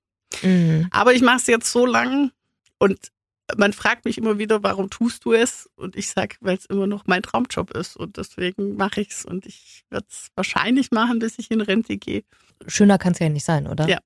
Mhm. 0.42 0.88
Aber 0.90 1.12
ich 1.12 1.22
mache 1.22 1.36
es 1.36 1.46
jetzt 1.46 1.70
so 1.70 1.84
lang 1.86 2.30
und 2.78 2.98
man 3.58 3.74
fragt 3.74 4.06
mich 4.06 4.16
immer 4.16 4.38
wieder, 4.38 4.62
warum 4.62 4.88
tust 4.88 5.26
du 5.26 5.34
es? 5.34 5.68
Und 5.76 5.96
ich 5.96 6.08
sage, 6.08 6.36
weil 6.40 6.56
es 6.56 6.64
immer 6.64 6.86
noch 6.86 7.06
mein 7.06 7.22
Traumjob 7.22 7.72
ist 7.72 7.94
und 7.96 8.16
deswegen 8.16 8.76
mache 8.76 9.02
ich 9.02 9.10
es 9.10 9.24
und 9.26 9.44
ich 9.44 9.84
werde 9.90 10.06
es 10.10 10.28
wahrscheinlich 10.34 10.90
machen, 10.92 11.18
bis 11.18 11.38
ich 11.38 11.50
in 11.50 11.60
Rente 11.60 11.98
gehe. 11.98 12.24
Schöner 12.66 12.96
kann 12.96 13.12
es 13.12 13.18
ja 13.18 13.28
nicht 13.28 13.44
sein, 13.44 13.66
oder? 13.66 13.86
Ja. 13.86 13.98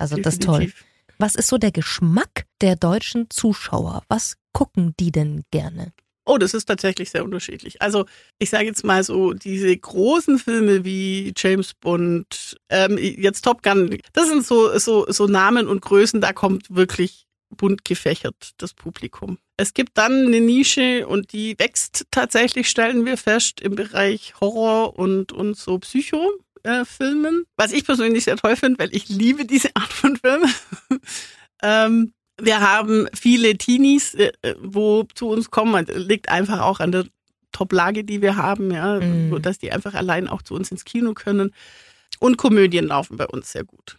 Also 0.00 0.16
das 0.16 0.34
ist 0.34 0.42
toll. 0.42 0.60
Definitiv. 0.60 0.84
Was 1.18 1.34
ist 1.34 1.48
so 1.48 1.58
der 1.58 1.70
Geschmack 1.70 2.46
der 2.62 2.76
deutschen 2.76 3.28
Zuschauer? 3.28 4.02
Was 4.08 4.36
gucken 4.52 4.94
die 4.98 5.12
denn 5.12 5.44
gerne? 5.50 5.92
Oh, 6.24 6.38
das 6.38 6.54
ist 6.54 6.66
tatsächlich 6.66 7.10
sehr 7.10 7.24
unterschiedlich. 7.24 7.82
Also 7.82 8.06
ich 8.38 8.50
sage 8.50 8.66
jetzt 8.66 8.84
mal 8.84 9.02
so, 9.02 9.32
diese 9.32 9.76
großen 9.76 10.38
Filme 10.38 10.84
wie 10.84 11.32
James 11.36 11.74
Bond, 11.74 12.56
ähm, 12.68 12.98
jetzt 12.98 13.42
Top 13.42 13.62
Gun, 13.62 13.98
das 14.12 14.28
sind 14.28 14.46
so, 14.46 14.78
so, 14.78 15.06
so 15.10 15.26
Namen 15.26 15.66
und 15.66 15.82
Größen, 15.82 16.20
da 16.20 16.32
kommt 16.32 16.74
wirklich 16.74 17.26
bunt 17.50 17.84
gefächert 17.84 18.52
das 18.58 18.74
Publikum. 18.74 19.38
Es 19.56 19.74
gibt 19.74 19.98
dann 19.98 20.26
eine 20.26 20.40
Nische 20.40 21.06
und 21.06 21.32
die 21.32 21.58
wächst 21.58 22.06
tatsächlich, 22.10 22.68
stellen 22.68 23.04
wir 23.04 23.16
fest, 23.16 23.60
im 23.60 23.74
Bereich 23.74 24.34
Horror 24.40 24.98
und, 24.98 25.32
und 25.32 25.56
so 25.56 25.78
Psycho-Filmen. 26.62 27.44
Was 27.56 27.72
ich 27.72 27.84
persönlich 27.84 28.24
sehr 28.24 28.36
toll 28.36 28.56
finde, 28.56 28.78
weil 28.78 28.94
ich 28.94 29.08
liebe 29.08 29.44
diese 29.44 29.74
Art 29.74 29.92
von 29.92 30.16
Filmen. 30.16 30.52
ähm, 31.62 32.12
wir 32.40 32.60
haben 32.60 33.06
viele 33.14 33.56
Teenies, 33.56 34.14
äh, 34.14 34.32
äh, 34.42 34.54
wo 34.60 35.04
zu 35.14 35.28
uns 35.28 35.50
kommen. 35.50 35.84
Das 35.86 35.96
liegt 35.96 36.28
einfach 36.28 36.60
auch 36.60 36.80
an 36.80 36.92
der 36.92 37.04
Top-Lage, 37.52 38.04
die 38.04 38.22
wir 38.22 38.36
haben, 38.36 38.70
ja, 38.70 39.00
Mhm. 39.00 39.30
so 39.30 39.38
dass 39.38 39.58
die 39.58 39.72
einfach 39.72 39.94
allein 39.94 40.28
auch 40.28 40.42
zu 40.42 40.54
uns 40.54 40.70
ins 40.70 40.84
Kino 40.84 41.14
können. 41.14 41.52
Und 42.18 42.36
Komödien 42.36 42.86
laufen 42.86 43.16
bei 43.16 43.26
uns 43.26 43.52
sehr 43.52 43.64
gut. 43.64 43.98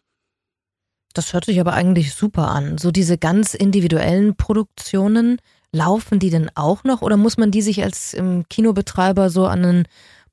Das 1.14 1.34
hört 1.34 1.46
sich 1.46 1.60
aber 1.60 1.74
eigentlich 1.74 2.14
super 2.14 2.48
an. 2.50 2.78
So 2.78 2.92
diese 2.92 3.18
ganz 3.18 3.54
individuellen 3.54 4.36
Produktionen, 4.36 5.40
laufen 5.72 6.20
die 6.20 6.30
denn 6.30 6.52
auch 6.56 6.84
noch 6.84 7.02
oder 7.02 7.18
muss 7.18 7.38
man 7.38 7.52
die 7.52 7.62
sich 7.62 7.84
als 7.84 8.14
ähm, 8.14 8.46
Kinobetreiber 8.50 9.30
so 9.30 9.46
an 9.48 9.64
einen 9.66 9.88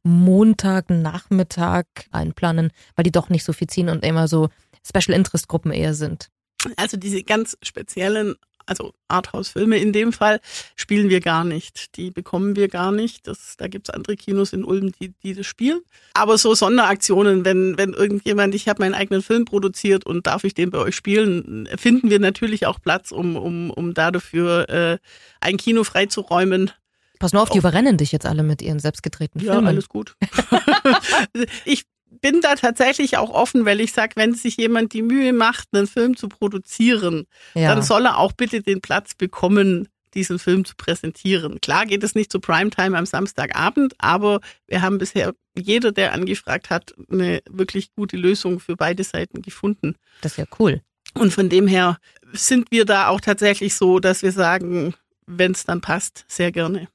Montagnachmittag 0.09 1.85
einplanen, 2.11 2.73
weil 2.97 3.05
die 3.05 3.13
doch 3.13 3.29
nicht 3.29 3.45
so 3.45 3.53
viel 3.53 3.69
ziehen 3.69 3.89
und 3.89 4.05
immer 4.05 4.27
so 4.27 4.49
Special 4.83 5.17
Interest 5.17 5.49
Gruppen 5.49 5.71
eher 5.71 5.95
sind? 5.95 6.31
Also 6.77 6.97
diese 6.97 7.23
ganz 7.23 7.57
speziellen, 7.63 8.35
also 8.67 8.93
Arthouse-Filme 9.09 9.79
in 9.79 9.93
dem 9.93 10.13
Fall, 10.13 10.41
spielen 10.77 11.09
wir 11.09 11.21
gar 11.21 11.45
nicht. 11.45 11.97
Die 11.97 12.11
bekommen 12.11 12.57
wir 12.57 12.69
gar 12.69 12.91
nicht. 12.91 13.27
Das, 13.27 13.57
da 13.57 13.69
gibt's 13.69 13.91
andere 13.91 14.17
Kinos 14.17 14.53
in 14.53 14.65
Ulm, 14.65 14.93
die, 14.93 15.15
die 15.23 15.35
das 15.35 15.47
spielen. 15.47 15.81
Aber 16.15 16.39
so 16.39 16.55
Sonderaktionen, 16.55 17.45
wenn, 17.45 17.79
wenn 17.79 17.93
irgendjemand, 17.93 18.55
ich 18.55 18.69
habe 18.69 18.83
meinen 18.83 18.95
eigenen 18.95 19.23
Film 19.23 19.45
produziert 19.45 20.05
und 20.05 20.27
darf 20.27 20.45
ich 20.45 20.55
den 20.55 20.71
bei 20.71 20.79
euch 20.79 20.97
spielen, 20.97 21.69
finden 21.77 22.11
wir 22.11 22.19
natürlich 22.19 22.67
auch 22.67 22.81
Platz, 22.81 23.13
um, 23.13 23.37
um, 23.37 23.71
um 23.71 23.95
da 23.95 24.11
dafür 24.11 24.69
äh, 24.69 24.99
ein 25.41 25.59
Kino 25.59 25.85
freizuräumen. 25.85 26.73
Pass 27.19 27.33
nur 27.33 27.43
auf, 27.43 27.51
die 27.51 27.59
überrennen 27.59 27.97
dich 27.97 28.13
jetzt 28.13 28.27
alle 28.27 28.43
mit 28.43 28.63
ihren 28.63 28.79
selbstgedrehten 28.79 29.41
Ja, 29.41 29.53
Filmen. 29.53 29.69
alles 29.69 29.89
gut. 29.89 30.15
ich 31.65 31.85
bin 32.21 32.41
da 32.41 32.55
tatsächlich 32.55 33.17
auch 33.17 33.31
offen, 33.31 33.65
weil 33.65 33.81
ich 33.81 33.93
sage, 33.93 34.13
wenn 34.17 34.35
sich 34.35 34.57
jemand 34.57 34.93
die 34.93 35.03
Mühe 35.03 35.33
macht, 35.33 35.69
einen 35.73 35.87
Film 35.87 36.17
zu 36.17 36.29
produzieren, 36.29 37.27
ja. 37.55 37.75
dann 37.75 37.83
soll 37.83 38.07
er 38.07 38.19
auch 38.19 38.33
bitte 38.33 38.63
den 38.63 38.81
Platz 38.81 39.15
bekommen, 39.15 39.89
diesen 40.15 40.39
Film 40.39 40.65
zu 40.65 40.75
präsentieren. 40.77 41.61
Klar 41.61 41.87
geht 41.87 42.03
es 42.03 42.15
nicht 42.15 42.33
zu 42.33 42.41
Primetime 42.41 42.97
am 42.97 43.07
Samstagabend, 43.07 43.95
aber 43.99 44.41
wir 44.67 44.83
haben 44.83 44.99
bisher 44.99 45.35
jeder, 45.57 45.93
der 45.93 46.13
angefragt 46.13 46.71
hat, 46.71 46.95
eine 47.11 47.41
wirklich 47.49 47.95
gute 47.95 48.17
Lösung 48.17 48.59
für 48.59 48.77
beide 48.77 49.05
Seiten 49.05 49.43
gefunden. 49.43 49.97
das 50.23 50.33
ist 50.33 50.39
ja 50.39 50.45
cool. 50.59 50.81
Und 51.15 51.33
von 51.33 51.49
dem 51.49 51.67
her 51.67 51.99
sind 52.33 52.71
wir 52.71 52.85
da 52.85 53.09
auch 53.09 53.21
tatsächlich 53.21 53.75
so, 53.75 53.99
dass 53.99 54.23
wir 54.23 54.33
sagen, 54.33 54.95
wenn 55.27 55.53
es 55.53 55.65
dann 55.65 55.81
passt, 55.81 56.25
sehr 56.29 56.53
gerne. 56.53 56.89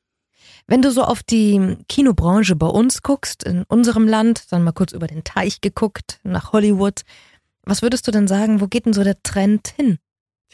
Wenn 0.67 0.81
du 0.81 0.91
so 0.91 1.03
auf 1.03 1.23
die 1.23 1.77
Kinobranche 1.89 2.55
bei 2.55 2.67
uns 2.67 3.01
guckst, 3.01 3.43
in 3.43 3.63
unserem 3.63 4.07
Land, 4.07 4.51
dann 4.51 4.63
mal 4.63 4.71
kurz 4.71 4.93
über 4.93 5.07
den 5.07 5.23
Teich 5.23 5.61
geguckt, 5.61 6.19
nach 6.23 6.53
Hollywood, 6.53 7.01
was 7.63 7.81
würdest 7.81 8.07
du 8.07 8.11
denn 8.11 8.27
sagen, 8.27 8.61
wo 8.61 8.67
geht 8.67 8.85
denn 8.85 8.93
so 8.93 9.03
der 9.03 9.21
Trend 9.23 9.67
hin? 9.75 9.99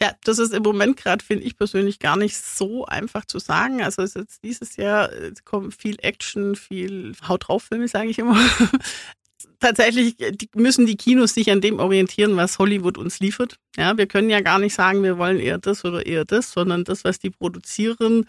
Ja, 0.01 0.13
das 0.23 0.39
ist 0.39 0.53
im 0.53 0.63
Moment 0.63 0.97
gerade, 0.97 1.23
finde 1.23 1.43
ich 1.43 1.57
persönlich, 1.57 1.99
gar 1.99 2.15
nicht 2.15 2.37
so 2.37 2.85
einfach 2.85 3.25
zu 3.25 3.37
sagen. 3.39 3.83
Also 3.83 4.01
es 4.01 4.11
ist 4.11 4.21
jetzt 4.21 4.43
dieses 4.43 4.75
Jahr 4.77 5.11
es 5.11 5.43
kommt 5.43 5.73
viel 5.73 5.97
Action, 6.01 6.55
viel 6.55 7.13
Haut 7.27 7.47
drauf 7.47 7.63
Filme, 7.63 7.87
sage 7.87 8.09
ich 8.09 8.19
immer. 8.19 8.37
Tatsächlich 9.59 10.15
die, 10.15 10.49
müssen 10.55 10.85
die 10.85 10.95
Kinos 10.95 11.33
sich 11.33 11.51
an 11.51 11.59
dem 11.59 11.79
orientieren, 11.79 12.37
was 12.37 12.59
Hollywood 12.59 12.97
uns 12.97 13.19
liefert. 13.19 13.57
Ja, 13.75 13.97
wir 13.97 14.07
können 14.07 14.29
ja 14.29 14.39
gar 14.39 14.57
nicht 14.57 14.73
sagen, 14.73 15.03
wir 15.03 15.17
wollen 15.17 15.39
eher 15.39 15.57
das 15.57 15.83
oder 15.83 16.05
eher 16.05 16.23
das, 16.23 16.53
sondern 16.53 16.85
das, 16.85 17.03
was 17.03 17.19
die 17.19 17.29
produzieren, 17.29 18.25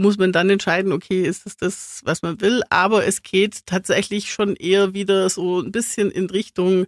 muss 0.00 0.18
man 0.18 0.32
dann 0.32 0.50
entscheiden, 0.50 0.92
okay, 0.92 1.22
ist 1.22 1.46
es 1.46 1.56
das, 1.56 2.00
was 2.04 2.22
man 2.22 2.40
will. 2.40 2.62
Aber 2.70 3.06
es 3.06 3.22
geht 3.22 3.66
tatsächlich 3.66 4.32
schon 4.32 4.56
eher 4.56 4.94
wieder 4.94 5.28
so 5.28 5.60
ein 5.60 5.72
bisschen 5.72 6.10
in 6.10 6.28
Richtung, 6.30 6.86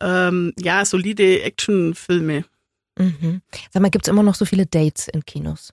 ähm, 0.00 0.52
ja, 0.58 0.84
solide 0.84 1.42
Actionfilme. 1.42 2.44
Mhm. 2.98 3.42
Sag 3.72 3.82
mal, 3.82 3.90
gibt's 3.90 4.08
immer 4.08 4.22
noch 4.22 4.34
so 4.34 4.44
viele 4.44 4.66
Dates 4.66 5.08
in 5.08 5.24
Kinos? 5.24 5.72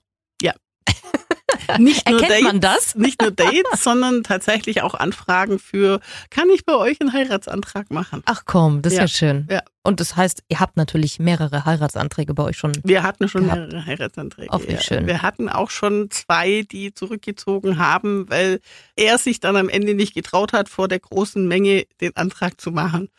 Nicht 1.78 2.10
nur 2.10 2.22
Erkennt 2.22 2.32
Dates, 2.32 2.44
man 2.44 2.60
das? 2.62 2.96
Nicht 2.96 3.22
nur 3.22 3.32
Dates, 3.32 3.84
sondern 3.84 4.24
tatsächlich 4.24 4.82
auch 4.82 4.94
Anfragen 4.94 5.60
für, 5.60 6.00
kann 6.30 6.50
ich 6.50 6.66
bei 6.66 6.76
euch 6.76 7.00
einen 7.02 7.14
Heiratsantrag 7.14 7.92
machen? 7.92 8.22
Ach 8.26 8.44
komm, 8.46 8.82
das 8.82 8.94
ist 8.94 8.98
ja, 8.98 9.04
Ja, 9.04 9.08
schön. 9.08 9.48
ja. 9.50 9.62
Und 9.84 10.00
das 10.00 10.16
heißt, 10.16 10.44
ihr 10.48 10.60
habt 10.60 10.78
natürlich 10.78 11.18
mehrere 11.20 11.66
Heiratsanträge 11.66 12.34
bei 12.36 12.44
euch 12.44 12.58
schon. 12.58 12.72
Wir 12.84 13.02
hatten 13.02 13.28
schon 13.28 13.46
Gehabt. 13.46 13.62
mehrere 13.62 13.86
Heiratsanträge. 13.86 14.52
Auch 14.54 14.62
wie 14.68 14.78
schön. 14.78 15.08
Wir 15.08 15.24
hatten 15.24 15.50
auch 15.50 15.72
schon 15.72 16.12
zwei, 16.12 16.64
die 16.72 16.94
zurückgezogen 16.94 17.80
haben, 17.80 18.30
weil 18.30 18.60
er 18.96 19.18
sich 19.18 19.40
dann 19.40 19.56
am 19.56 19.70
Ende 19.70 19.96
nicht 19.96 20.14
getraut 20.14 20.54
hat, 20.54 20.70
vor 20.70 20.88
der 20.88 21.00
großen 21.00 21.48
Menge 21.48 21.86
den 22.00 22.16
Antrag 22.16 22.62
zu 22.62 22.72
machen. 22.72 23.10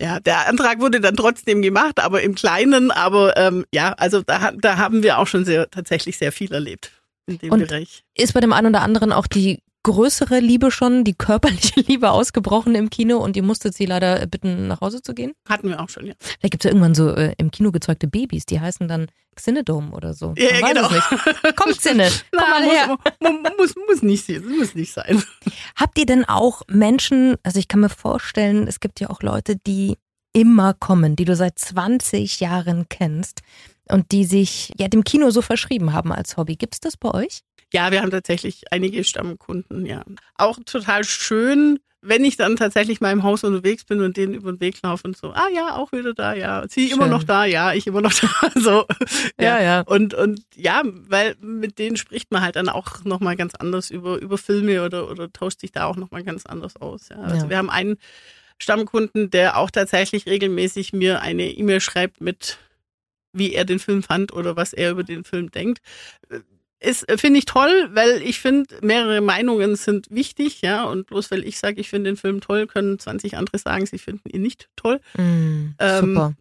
Ja, 0.00 0.18
der 0.18 0.48
Antrag 0.48 0.80
wurde 0.80 1.00
dann 1.00 1.14
trotzdem 1.16 1.60
gemacht, 1.62 2.00
aber 2.00 2.22
im 2.22 2.34
Kleinen. 2.34 2.90
Aber 2.90 3.36
ähm, 3.36 3.66
ja, 3.72 3.92
also 3.92 4.22
da, 4.22 4.50
da 4.52 4.78
haben 4.78 5.02
wir 5.02 5.18
auch 5.18 5.26
schon 5.26 5.44
sehr, 5.44 5.70
tatsächlich 5.70 6.16
sehr 6.16 6.32
viel 6.32 6.52
erlebt 6.52 6.90
in 7.26 7.38
dem 7.38 7.52
Und- 7.52 7.66
Bereich. 7.68 8.04
Ist 8.14 8.34
bei 8.34 8.40
dem 8.40 8.52
einen 8.52 8.68
oder 8.68 8.82
anderen 8.82 9.12
auch 9.12 9.26
die 9.26 9.62
größere 9.84 10.38
Liebe 10.38 10.70
schon, 10.70 11.02
die 11.04 11.14
körperliche 11.14 11.80
Liebe 11.88 12.10
ausgebrochen 12.12 12.74
im 12.76 12.88
Kino 12.88 13.18
und 13.18 13.36
ihr 13.36 13.42
musstet 13.42 13.74
sie 13.74 13.84
leider 13.86 14.26
bitten, 14.26 14.68
nach 14.68 14.80
Hause 14.80 15.02
zu 15.02 15.12
gehen? 15.12 15.32
Hatten 15.48 15.68
wir 15.68 15.80
auch 15.80 15.88
schon, 15.88 16.06
ja. 16.06 16.14
Vielleicht 16.20 16.52
gibt's 16.52 16.64
ja 16.64 16.70
irgendwann 16.70 16.94
so 16.94 17.10
äh, 17.10 17.34
im 17.38 17.50
Kino 17.50 17.72
gezeugte 17.72 18.06
Babys, 18.06 18.46
die 18.46 18.60
heißen 18.60 18.86
dann 18.86 19.06
Xinedome 19.34 19.90
oder 19.90 20.14
so. 20.14 20.34
Ja, 20.36 20.54
ja, 20.54 20.62
weiß 20.62 20.74
genau. 20.74 20.86
es 20.86 20.92
nicht. 20.92 21.56
Komm, 21.56 21.72
Xine, 21.76 22.10
komm 22.30 22.40
Na, 22.40 22.48
mal 22.48 22.62
her. 22.62 22.96
Muss, 23.20 23.58
muss, 23.58 23.74
muss, 23.88 24.02
nicht, 24.02 24.28
muss 24.46 24.74
nicht 24.74 24.92
sein. 24.92 25.22
Habt 25.76 25.98
ihr 25.98 26.06
denn 26.06 26.24
auch 26.26 26.62
Menschen, 26.68 27.36
also 27.42 27.58
ich 27.58 27.66
kann 27.66 27.80
mir 27.80 27.88
vorstellen, 27.88 28.68
es 28.68 28.78
gibt 28.78 29.00
ja 29.00 29.10
auch 29.10 29.22
Leute, 29.22 29.56
die 29.56 29.96
immer 30.34 30.74
kommen, 30.74 31.16
die 31.16 31.24
du 31.24 31.34
seit 31.34 31.58
20 31.58 32.40
Jahren 32.40 32.88
kennst 32.88 33.40
und 33.88 34.12
die 34.12 34.24
sich 34.24 34.72
ja 34.78 34.88
dem 34.88 35.04
Kino 35.04 35.30
so 35.30 35.42
verschrieben 35.42 35.92
haben 35.92 36.12
als 36.12 36.36
Hobby. 36.36 36.56
Gibt's 36.56 36.80
das 36.80 36.96
bei 36.96 37.12
euch? 37.12 37.40
Ja, 37.72 37.90
wir 37.90 38.02
haben 38.02 38.10
tatsächlich 38.10 38.64
einige 38.70 39.02
Stammkunden, 39.04 39.86
ja. 39.86 40.02
Auch 40.36 40.58
total 40.64 41.04
schön, 41.04 41.78
wenn 42.02 42.24
ich 42.24 42.36
dann 42.36 42.56
tatsächlich 42.56 43.00
mal 43.00 43.12
im 43.12 43.22
Haus 43.22 43.44
unterwegs 43.44 43.84
bin 43.84 44.02
und 44.02 44.16
denen 44.16 44.34
über 44.34 44.52
den 44.52 44.60
Weg 44.60 44.82
laufe 44.82 45.06
und 45.06 45.16
so, 45.16 45.30
ah 45.32 45.48
ja, 45.54 45.76
auch 45.76 45.92
wieder 45.92 46.12
da, 46.14 46.34
ja. 46.34 46.64
Sie 46.68 46.90
immer 46.90 47.04
Schön. 47.04 47.10
noch 47.12 47.22
da, 47.22 47.44
ja, 47.44 47.72
ich 47.72 47.86
immer 47.86 48.00
noch 48.02 48.12
da. 48.20 48.28
So. 48.60 48.84
ja. 49.40 49.80
Und, 49.82 50.12
und 50.12 50.42
ja, 50.56 50.82
weil 50.84 51.36
mit 51.40 51.78
denen 51.78 51.96
spricht 51.96 52.30
man 52.32 52.42
halt 52.42 52.56
dann 52.56 52.68
auch 52.68 53.04
nochmal 53.04 53.36
ganz 53.36 53.54
anders 53.54 53.90
über, 53.90 54.18
über 54.18 54.36
Filme 54.36 54.84
oder, 54.84 55.08
oder 55.10 55.32
tauscht 55.32 55.60
sich 55.60 55.72
da 55.72 55.86
auch 55.86 55.96
nochmal 55.96 56.24
ganz 56.24 56.44
anders 56.44 56.76
aus. 56.76 57.08
Ja. 57.08 57.16
Also 57.18 57.44
Ja. 57.44 57.50
wir 57.50 57.56
haben 57.56 57.70
einen 57.70 57.96
Stammkunden, 58.58 59.30
der 59.30 59.56
auch 59.56 59.70
tatsächlich 59.70 60.26
regelmäßig 60.26 60.92
mir 60.92 61.20
eine 61.22 61.50
E-Mail 61.50 61.80
schreibt 61.80 62.20
mit, 62.20 62.58
wie 63.32 63.52
er 63.54 63.64
den 63.64 63.78
Film 63.78 64.02
fand 64.02 64.32
oder 64.32 64.56
was 64.56 64.72
er 64.72 64.90
über 64.90 65.04
den 65.04 65.24
Film 65.24 65.50
denkt. 65.50 65.80
Ist, 66.80 67.08
äh, 67.08 67.16
finde 67.16 67.38
ich 67.38 67.44
toll, 67.44 67.90
weil 67.92 68.20
ich 68.22 68.40
finde, 68.40 68.74
mehrere 68.82 69.20
Meinungen 69.20 69.76
sind 69.76 70.08
wichtig, 70.10 70.62
ja, 70.62 70.82
und 70.84 71.06
bloß 71.06 71.30
weil 71.30 71.44
ich 71.44 71.58
sage, 71.58 71.80
ich 71.80 71.88
finde 71.88 72.10
den 72.10 72.16
Film 72.16 72.40
toll, 72.40 72.66
können 72.66 72.98
20 72.98 73.36
andere 73.36 73.58
sagen, 73.58 73.86
sie 73.86 73.98
finden 73.98 74.28
ihn 74.30 74.42
nicht 74.42 74.68
toll. 74.74 75.00
Mm, 75.16 75.74
Ähm, 75.78 76.00
super. 76.14 76.34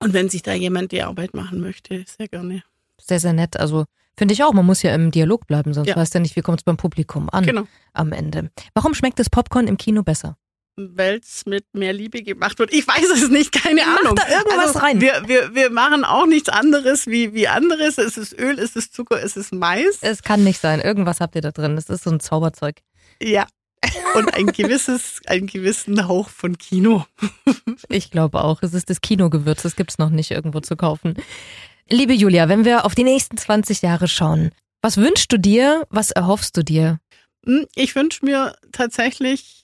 Und 0.00 0.12
wenn 0.12 0.28
sich 0.28 0.42
da 0.42 0.52
jemand 0.52 0.90
die 0.90 1.02
Arbeit 1.02 1.32
machen 1.34 1.60
möchte, 1.60 2.04
sehr 2.18 2.26
gerne. 2.28 2.62
Sehr, 3.00 3.20
sehr 3.20 3.32
nett. 3.32 3.56
Also 3.58 3.84
finde 4.16 4.34
ich 4.34 4.42
auch, 4.42 4.52
man 4.52 4.66
muss 4.66 4.82
ja 4.82 4.92
im 4.94 5.12
Dialog 5.12 5.46
bleiben, 5.46 5.72
sonst 5.72 5.88
Ja. 5.88 5.96
weißt 5.96 6.14
du 6.16 6.20
nicht, 6.20 6.34
wie 6.34 6.42
kommt 6.42 6.60
es 6.60 6.64
beim 6.64 6.76
Publikum 6.76 7.30
an 7.30 7.44
Genau. 7.46 7.66
am 7.92 8.12
Ende. 8.12 8.50
Warum 8.74 8.94
schmeckt 8.94 9.20
das 9.20 9.30
Popcorn 9.30 9.68
im 9.68 9.76
Kino 9.76 10.02
besser? 10.02 10.36
Welt 10.76 11.24
mit 11.46 11.66
mehr 11.72 11.92
Liebe 11.92 12.22
gemacht 12.22 12.58
wird. 12.58 12.72
Ich 12.72 12.86
weiß 12.86 13.10
es 13.10 13.30
nicht, 13.30 13.52
keine 13.52 13.82
Mach 13.84 14.00
Ahnung. 14.00 14.16
da 14.16 14.28
irgendwas 14.28 14.68
also, 14.68 14.78
rein. 14.80 15.00
Wir, 15.00 15.22
wir, 15.26 15.54
wir 15.54 15.70
machen 15.70 16.04
auch 16.04 16.26
nichts 16.26 16.48
anderes 16.48 17.06
wie, 17.06 17.32
wie 17.34 17.48
anderes. 17.48 17.98
Es 17.98 18.16
ist 18.16 18.38
Öl, 18.38 18.58
es 18.58 18.76
ist 18.76 18.94
Zucker, 18.94 19.22
es 19.22 19.36
ist 19.36 19.52
Mais. 19.52 19.98
Es 20.00 20.22
kann 20.22 20.42
nicht 20.44 20.60
sein. 20.60 20.80
Irgendwas 20.80 21.20
habt 21.20 21.34
ihr 21.36 21.42
da 21.42 21.50
drin. 21.50 21.76
Das 21.76 21.88
ist 21.88 22.04
so 22.04 22.10
ein 22.10 22.20
Zauberzeug. 22.20 22.80
Ja. 23.22 23.46
Und 24.14 24.34
ein 24.34 24.46
gewisses, 24.46 25.20
einen 25.26 25.46
gewissen 25.46 26.08
Hauch 26.08 26.28
von 26.28 26.56
Kino. 26.58 27.04
Ich 27.88 28.10
glaube 28.10 28.42
auch. 28.42 28.62
Es 28.62 28.74
ist 28.74 28.90
das 28.90 29.00
Kinogewürz. 29.00 29.62
Das 29.62 29.76
gibt's 29.76 29.98
noch 29.98 30.10
nicht 30.10 30.30
irgendwo 30.30 30.60
zu 30.60 30.74
kaufen. 30.76 31.14
Liebe 31.88 32.14
Julia, 32.14 32.48
wenn 32.48 32.64
wir 32.64 32.86
auf 32.86 32.94
die 32.94 33.04
nächsten 33.04 33.36
20 33.36 33.82
Jahre 33.82 34.08
schauen, 34.08 34.52
was 34.80 34.96
wünschst 34.96 35.30
du 35.32 35.38
dir? 35.38 35.86
Was 35.90 36.10
erhoffst 36.10 36.56
du 36.56 36.62
dir? 36.62 36.98
Hm, 37.44 37.66
Ich 37.74 37.94
wünsche 37.94 38.24
mir 38.24 38.56
tatsächlich 38.72 39.62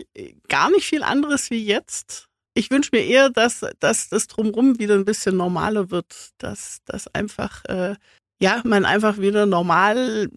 gar 0.49 0.70
nicht 0.70 0.84
viel 0.87 1.02
anderes 1.02 1.50
wie 1.50 1.64
jetzt. 1.64 2.28
Ich 2.54 2.70
wünsche 2.70 2.90
mir 2.92 3.04
eher, 3.04 3.30
dass, 3.30 3.64
dass 3.78 4.08
das 4.08 4.26
drumherum 4.26 4.78
wieder 4.78 4.94
ein 4.94 5.04
bisschen 5.04 5.37
normaler 5.37 5.90
wird, 5.90 6.30
dass, 6.38 6.78
dass 6.84 7.06
einfach, 7.14 7.64
äh, 7.66 7.94
ja, 8.40 8.60
man 8.64 8.84
einfach 8.84 9.18
wieder 9.18 9.46
normal 9.46 10.28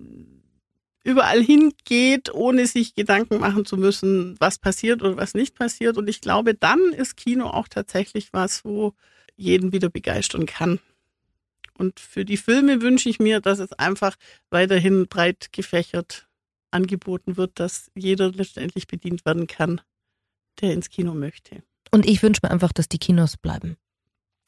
überall 1.03 1.43
hingeht, 1.43 2.33
ohne 2.33 2.65
sich 2.67 2.95
Gedanken 2.95 3.39
machen 3.39 3.65
zu 3.65 3.77
müssen, 3.77 4.35
was 4.39 4.57
passiert 4.57 5.01
oder 5.01 5.17
was 5.17 5.33
nicht 5.33 5.55
passiert. 5.55 5.97
Und 5.97 6.07
ich 6.07 6.21
glaube, 6.21 6.53
dann 6.55 6.79
ist 6.93 7.17
Kino 7.17 7.47
auch 7.47 7.67
tatsächlich 7.67 8.31
was, 8.31 8.63
wo 8.63 8.93
jeden 9.35 9.73
wieder 9.73 9.89
begeistern 9.89 10.45
kann. 10.45 10.79
Und 11.77 11.99
für 11.99 12.23
die 12.23 12.37
Filme 12.37 12.81
wünsche 12.81 13.09
ich 13.09 13.19
mir, 13.19 13.41
dass 13.41 13.59
es 13.59 13.73
einfach 13.73 14.15
weiterhin 14.49 15.07
breit 15.07 15.51
gefächert 15.51 16.27
angeboten 16.73 17.37
wird, 17.37 17.59
dass 17.59 17.91
jeder 17.95 18.31
letztendlich 18.31 18.87
bedient 18.87 19.25
werden 19.25 19.47
kann, 19.47 19.81
der 20.61 20.73
ins 20.73 20.89
Kino 20.89 21.13
möchte. 21.13 21.63
Und 21.91 22.05
ich 22.05 22.23
wünsche 22.23 22.41
mir 22.43 22.51
einfach, 22.51 22.71
dass 22.71 22.89
die 22.89 22.97
Kinos 22.97 23.37
bleiben. 23.37 23.77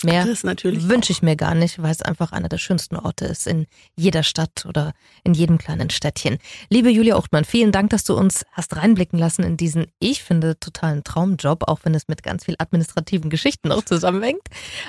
Mehr 0.04 0.25
wünsche 0.25 1.12
ich 1.12 1.22
mir 1.22 1.36
gar 1.38 1.56
nicht, 1.56 1.82
weil 1.82 1.92
es 1.92 2.02
einfach 2.02 2.34
einer 2.34 2.50
der 2.50 2.58
schönsten 2.58 2.98
Orte 2.98 3.25
ist 3.25 3.48
in 3.48 3.66
jeder 3.96 4.24
Stadt 4.24 4.66
oder 4.68 4.94
in 5.24 5.34
jedem 5.34 5.58
kleinen 5.58 5.90
Städtchen. 5.90 6.38
Liebe 6.70 6.90
Julia 6.90 7.18
Uchtmann, 7.18 7.46
vielen 7.46 7.72
Dank, 7.72 7.92
dass 7.92 8.04
du 8.04 8.16
uns 8.16 8.46
hast 8.52 8.75
reinblicken 8.75 9.18
lassen 9.18 9.44
in 9.44 9.56
diesen, 9.56 9.88
ich 10.00 10.22
finde, 10.22 10.60
totalen 10.60 11.04
Traumjob, 11.04 11.68
auch 11.68 11.80
wenn 11.84 11.96
es 11.96 12.10
mit 12.10 12.24
ganz 12.24 12.46
viel 12.46 12.56
administrativen 12.60 13.30
Geschichten 13.30 13.72
auch 13.72 13.84
zusammenhängt. 13.84 14.42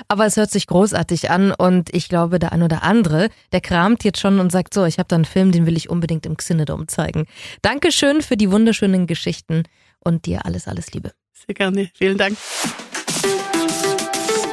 Aber 0.09 0.25
es 0.25 0.35
hört 0.35 0.51
sich 0.51 0.67
großartig 0.67 1.31
an 1.31 1.51
und 1.51 1.93
ich 1.93 2.09
glaube, 2.09 2.37
der 2.37 2.51
ein 2.51 2.61
oder 2.61 2.83
andere, 2.83 3.29
der 3.53 3.61
kramt 3.61 4.03
jetzt 4.03 4.19
schon 4.19 4.39
und 4.39 4.51
sagt 4.51 4.73
so, 4.73 4.83
ich 4.83 4.99
habe 4.99 5.07
da 5.07 5.15
einen 5.15 5.25
Film, 5.25 5.53
den 5.53 5.65
will 5.65 5.77
ich 5.77 5.89
unbedingt 5.89 6.25
im 6.25 6.35
Xinedom 6.35 6.89
zeigen. 6.89 7.27
Dankeschön 7.61 8.21
für 8.21 8.35
die 8.35 8.51
wunderschönen 8.51 9.07
Geschichten 9.07 9.63
und 9.99 10.25
dir 10.25 10.45
alles, 10.45 10.67
alles 10.67 10.91
Liebe. 10.91 11.13
Sehr 11.33 11.55
gerne. 11.55 11.89
Vielen 11.93 12.17
Dank. 12.17 12.37